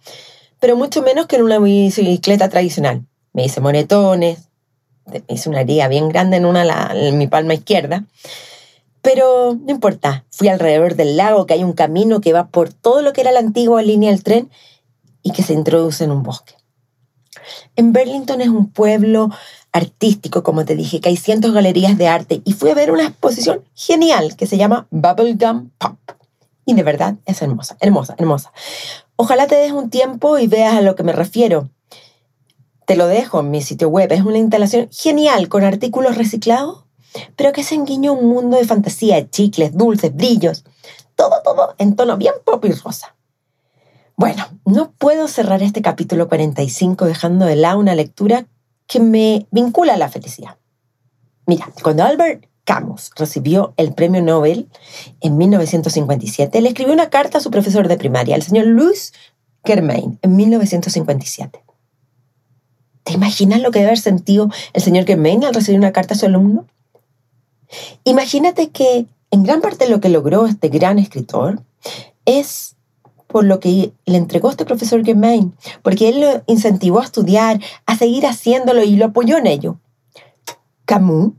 Pero 0.60 0.76
mucho 0.76 1.02
menos 1.02 1.28
que 1.28 1.36
en 1.36 1.44
una 1.44 1.60
bicicleta 1.60 2.50
tradicional. 2.50 3.06
Me 3.34 3.46
hice 3.46 3.62
monetones, 3.62 4.50
me 5.06 5.24
hice 5.28 5.50
una 5.50 5.62
herida 5.62 5.88
bien 5.88 6.10
grande 6.10 6.38
en, 6.38 6.46
una, 6.46 6.92
en 6.94 7.18
mi 7.18 7.28
palma 7.28 7.54
izquierda. 7.54 8.06
Pero 9.02 9.56
no 9.62 9.72
importa, 9.72 10.26
fui 10.32 10.48
alrededor 10.48 10.96
del 10.96 11.16
lago, 11.16 11.46
que 11.46 11.54
hay 11.54 11.64
un 11.64 11.74
camino 11.74 12.22
que 12.22 12.34
va 12.34 12.48
por 12.48 12.74
todo 12.74 13.02
lo 13.02 13.14
que 13.14 13.22
era 13.22 13.32
la 13.32 13.40
antigua 13.40 13.82
línea 13.84 14.10
del 14.10 14.24
tren 14.24 14.50
y 15.22 15.32
que 15.32 15.44
se 15.44 15.54
introduce 15.54 16.04
en 16.04 16.12
un 16.12 16.24
bosque. 16.24 16.56
En 17.76 17.94
Burlington 17.94 18.42
es 18.42 18.48
un 18.48 18.70
pueblo 18.72 19.30
artístico, 19.72 20.42
como 20.42 20.66
te 20.66 20.76
dije, 20.76 21.02
que 21.02 21.10
hay 21.10 21.18
cientos 21.18 21.52
de 21.52 21.56
galerías 21.56 21.98
de 21.98 22.08
arte 22.08 22.42
y 22.46 22.54
fui 22.54 22.70
a 22.70 22.76
ver 22.76 22.92
una 22.92 23.08
exposición 23.08 23.64
genial 23.76 24.36
que 24.36 24.48
se 24.48 24.58
llama 24.58 24.88
Bubblegum 24.90 25.70
Pop. 25.78 25.98
Y 26.66 26.74
de 26.74 26.84
verdad 26.84 27.16
es 27.26 27.42
hermosa, 27.42 27.78
hermosa, 27.82 28.16
hermosa. 28.18 28.52
Ojalá 29.18 29.48
te 29.48 29.56
des 29.56 29.72
un 29.72 29.90
tiempo 29.90 30.38
y 30.38 30.48
veas 30.48 30.76
a 30.76 30.82
lo 30.82 30.96
que 30.96 31.04
me 31.04 31.14
refiero. 31.14 31.70
Te 32.86 32.96
lo 32.96 33.08
dejo 33.08 33.40
en 33.40 33.50
mi 33.50 33.62
sitio 33.62 33.90
web. 33.90 34.12
Es 34.12 34.22
una 34.22 34.38
instalación 34.38 34.90
genial 34.92 35.48
con 35.48 35.64
artículos 35.64 36.18
reciclados, 36.18 36.86
pero 37.36 37.54
que 37.54 37.64
se 37.64 37.76
enguiñó 37.76 38.14
un 38.14 38.28
mundo 38.28 38.58
de 38.58 38.66
fantasía, 38.66 39.30
chicles, 39.30 39.76
dulces, 39.76 40.14
brillos. 40.14 40.66
Todo, 41.16 41.42
todo 41.44 41.76
en 41.78 41.96
tono 41.96 42.18
bien 42.18 42.34
pop 42.44 42.64
y 42.66 42.72
rosa. 42.72 43.16
Bueno, 44.18 44.46
no 44.66 44.92
puedo 44.92 45.28
cerrar 45.28 45.64
este 45.64 45.82
capítulo 45.82 46.28
45 46.28 47.06
dejando 47.06 47.46
de 47.46 47.56
lado 47.56 47.80
una 47.80 47.96
lectura 47.96 48.48
que 48.88 49.00
me 49.00 49.48
vincula 49.52 49.94
a 49.94 49.98
la 49.98 50.10
felicidad. 50.10 50.58
Mira, 51.46 51.70
cuando 51.82 52.04
Albert 52.04 52.46
Camus 52.66 53.12
recibió 53.16 53.74
el 53.78 53.94
premio 53.94 54.22
Nobel 54.22 54.68
en 55.22 55.38
1957, 55.38 56.60
le 56.62 56.70
escribió 56.70 56.94
una 56.94 57.10
carta 57.10 57.38
a 57.38 57.42
su 57.42 57.52
profesor 57.52 57.88
de 57.88 57.98
primaria, 57.98 58.36
el 58.36 58.42
señor 58.42 58.66
Louis 58.66 59.14
Germain, 59.64 60.20
en 60.22 60.36
1957. 60.36 61.64
¿Te 63.04 63.14
imaginas 63.14 63.62
lo 63.62 63.72
que 63.72 63.80
debe 63.80 63.90
haber 63.90 64.00
sentido 64.00 64.50
el 64.74 64.82
señor 64.82 65.06
Germain 65.06 65.44
al 65.46 65.54
recibir 65.54 65.80
una 65.80 65.94
carta 65.94 66.16
a 66.16 66.18
su 66.18 66.26
alumno? 66.26 66.66
Imagínate 68.04 68.70
que 68.72 69.06
en 69.30 69.44
gran 69.44 69.62
parte 69.62 69.88
lo 69.88 70.02
que 70.02 70.10
logró 70.10 70.48
este 70.48 70.70
gran 70.70 70.98
escritor 70.98 71.62
es 72.26 72.76
por 73.28 73.44
lo 73.44 73.60
que 73.60 73.92
le 74.06 74.18
entregó 74.18 74.50
este 74.50 74.66
profesor 74.66 75.04
Germain, 75.06 75.54
porque 75.84 76.10
él 76.10 76.22
lo 76.22 76.44
incentivó 76.48 77.00
a 77.00 77.04
estudiar, 77.04 77.60
a 77.86 77.98
seguir 77.98 78.26
haciéndolo 78.26 78.84
y 78.84 78.96
lo 78.96 79.06
apoyó 79.06 79.38
en 79.38 79.48
ello. 79.48 79.78
Camus, 80.86 81.34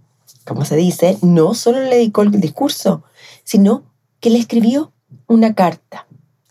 como 0.46 0.64
se 0.64 0.76
dice, 0.76 1.18
no 1.22 1.54
solo 1.54 1.82
le 1.82 1.96
dedicó 1.96 2.22
el 2.22 2.30
discurso, 2.30 3.02
sino 3.42 3.82
que 4.20 4.30
le 4.30 4.38
escribió 4.38 4.92
una 5.26 5.54
carta. 5.54 6.06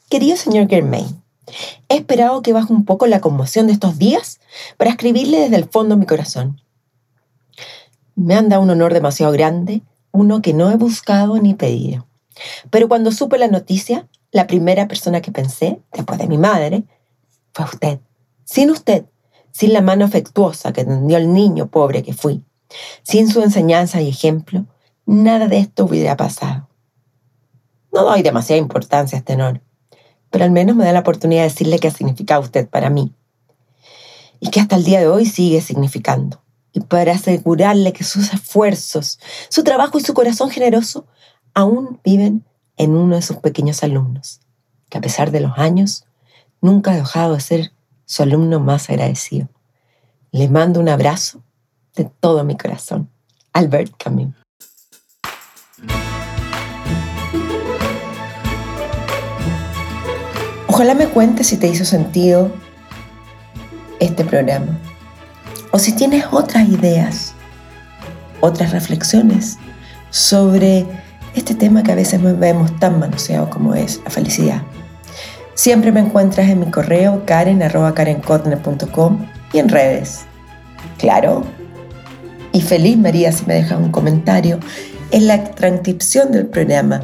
Querido 0.10 0.36
señor 0.36 0.67
Germain, 0.67 1.23
he 1.88 1.95
esperado 1.95 2.41
que 2.41 2.51
baje 2.51 2.73
un 2.73 2.84
poco 2.84 3.08
la 3.08 3.21
conmoción 3.21 3.67
de 3.67 3.73
estos 3.73 3.97
días 3.97 4.39
para 4.77 4.91
escribirle 4.91 5.39
desde 5.39 5.55
el 5.55 5.69
fondo 5.69 5.95
de 5.95 5.99
mi 6.01 6.05
corazón. 6.05 6.62
Me 8.15 8.36
han 8.36 8.49
dado 8.49 8.62
un 8.62 8.69
honor 8.69 8.93
demasiado 8.93 9.31
grande, 9.31 9.81
uno 10.12 10.41
que 10.41 10.53
no 10.53 10.69
he 10.71 10.75
buscado 10.75 11.39
ni 11.39 11.53
pedido. 11.53 12.05
Pero 12.69 12.89
cuando 12.89 13.12
supe 13.12 13.38
la 13.38 13.47
noticia, 13.47 14.08
la 14.31 14.45
primera 14.45 14.89
persona 14.89 15.21
que 15.21 15.31
pensé, 15.31 15.79
después 15.93 16.19
de 16.19 16.27
mi 16.27 16.38
madre, 16.38 16.84
fue 17.53 17.65
usted. 17.65 17.99
Sin 18.43 18.69
usted, 18.71 19.05
sin 19.51 19.71
la 19.71 19.81
mano 19.81 20.03
afectuosa 20.03 20.73
que 20.73 20.84
tendió 20.84 21.15
al 21.15 21.31
niño 21.34 21.67
pobre 21.67 22.03
que 22.03 22.13
fui, 22.13 22.43
sin 23.03 23.29
su 23.29 23.41
enseñanza 23.41 24.01
y 24.01 24.09
ejemplo, 24.09 24.65
nada 25.05 25.47
de 25.47 25.59
esto 25.59 25.85
hubiera 25.85 26.17
pasado. 26.17 26.67
No 27.93 28.03
doy 28.03 28.23
demasiada 28.23 28.61
importancia 28.61 29.17
a 29.17 29.19
este 29.19 29.33
honor, 29.33 29.61
pero 30.29 30.43
al 30.43 30.51
menos 30.51 30.75
me 30.75 30.83
da 30.83 30.91
la 30.91 30.99
oportunidad 30.99 31.43
de 31.43 31.49
decirle 31.49 31.79
qué 31.79 31.88
ha 31.88 31.91
significado 31.91 32.41
usted 32.41 32.67
para 32.67 32.89
mí 32.89 33.13
y 34.39 34.49
que 34.49 34.59
hasta 34.59 34.75
el 34.75 34.83
día 34.83 34.99
de 34.99 35.07
hoy 35.07 35.25
sigue 35.25 35.61
significando. 35.61 36.41
Y 36.73 36.81
para 36.81 37.13
asegurarle 37.13 37.93
que 37.93 38.03
sus 38.03 38.33
esfuerzos, 38.33 39.19
su 39.49 39.63
trabajo 39.63 39.97
y 39.97 40.01
su 40.01 40.13
corazón 40.13 40.49
generoso 40.49 41.07
aún 41.53 42.01
viven 42.03 42.43
en 42.75 42.95
uno 42.95 43.15
de 43.15 43.21
sus 43.21 43.38
pequeños 43.38 43.81
alumnos, 43.81 44.41
que 44.89 44.97
a 44.97 45.01
pesar 45.01 45.31
de 45.31 45.39
los 45.39 45.57
años, 45.57 46.05
nunca 46.61 46.91
ha 46.91 46.95
dejado 46.95 47.35
de 47.35 47.39
ser 47.39 47.71
su 48.05 48.23
alumno 48.23 48.59
más 48.59 48.89
agradecido. 48.89 49.47
Le 50.31 50.49
mando 50.49 50.81
un 50.81 50.89
abrazo 50.89 51.41
de 51.95 52.10
todo 52.19 52.43
mi 52.43 52.58
corazón. 52.58 53.10
Albert 53.53 53.93
Camus. 53.97 54.34
Ojalá 60.67 60.93
me 60.93 61.08
cuentes 61.08 61.47
si 61.47 61.58
te 61.58 61.67
hizo 61.67 61.86
sentido 61.86 62.51
este 63.99 64.25
programa. 64.25 64.77
O 65.71 65.79
si 65.79 65.93
tienes 65.93 66.25
otras 66.31 66.67
ideas, 66.67 67.34
otras 68.41 68.71
reflexiones 68.71 69.58
sobre 70.10 70.86
este 71.34 71.55
tema 71.55 71.81
que 71.84 71.93
a 71.93 71.95
veces 71.95 72.21
vemos 72.39 72.77
tan 72.79 72.99
manoseado 72.99 73.49
como 73.49 73.73
es 73.73 74.01
la 74.03 74.10
felicidad. 74.10 74.62
Siempre 75.53 75.93
me 75.93 76.01
encuentras 76.01 76.49
en 76.49 76.60
mi 76.60 76.69
correo 76.69 77.23
karen.karenkotner.com 77.25 79.25
y 79.53 79.60
en 79.60 79.69
redes. 79.69 80.25
Claro. 80.97 81.45
Y 82.55 82.61
feliz 82.61 82.97
María 82.97 83.31
si 83.33 83.45
me 83.45 83.55
dejas 83.55 83.77
un 83.77 83.91
comentario 83.91 84.61
en 85.11 85.27
la 85.27 85.43
transcripción 85.43 86.31
del 86.31 86.45
programa 86.45 87.01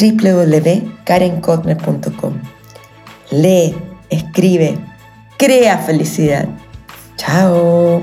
www.karenkotner.com. 0.00 2.34
Lee, 3.32 3.74
escribe, 4.08 4.78
crea 5.36 5.78
felicidad. 5.78 6.46
Chao. 7.16 8.00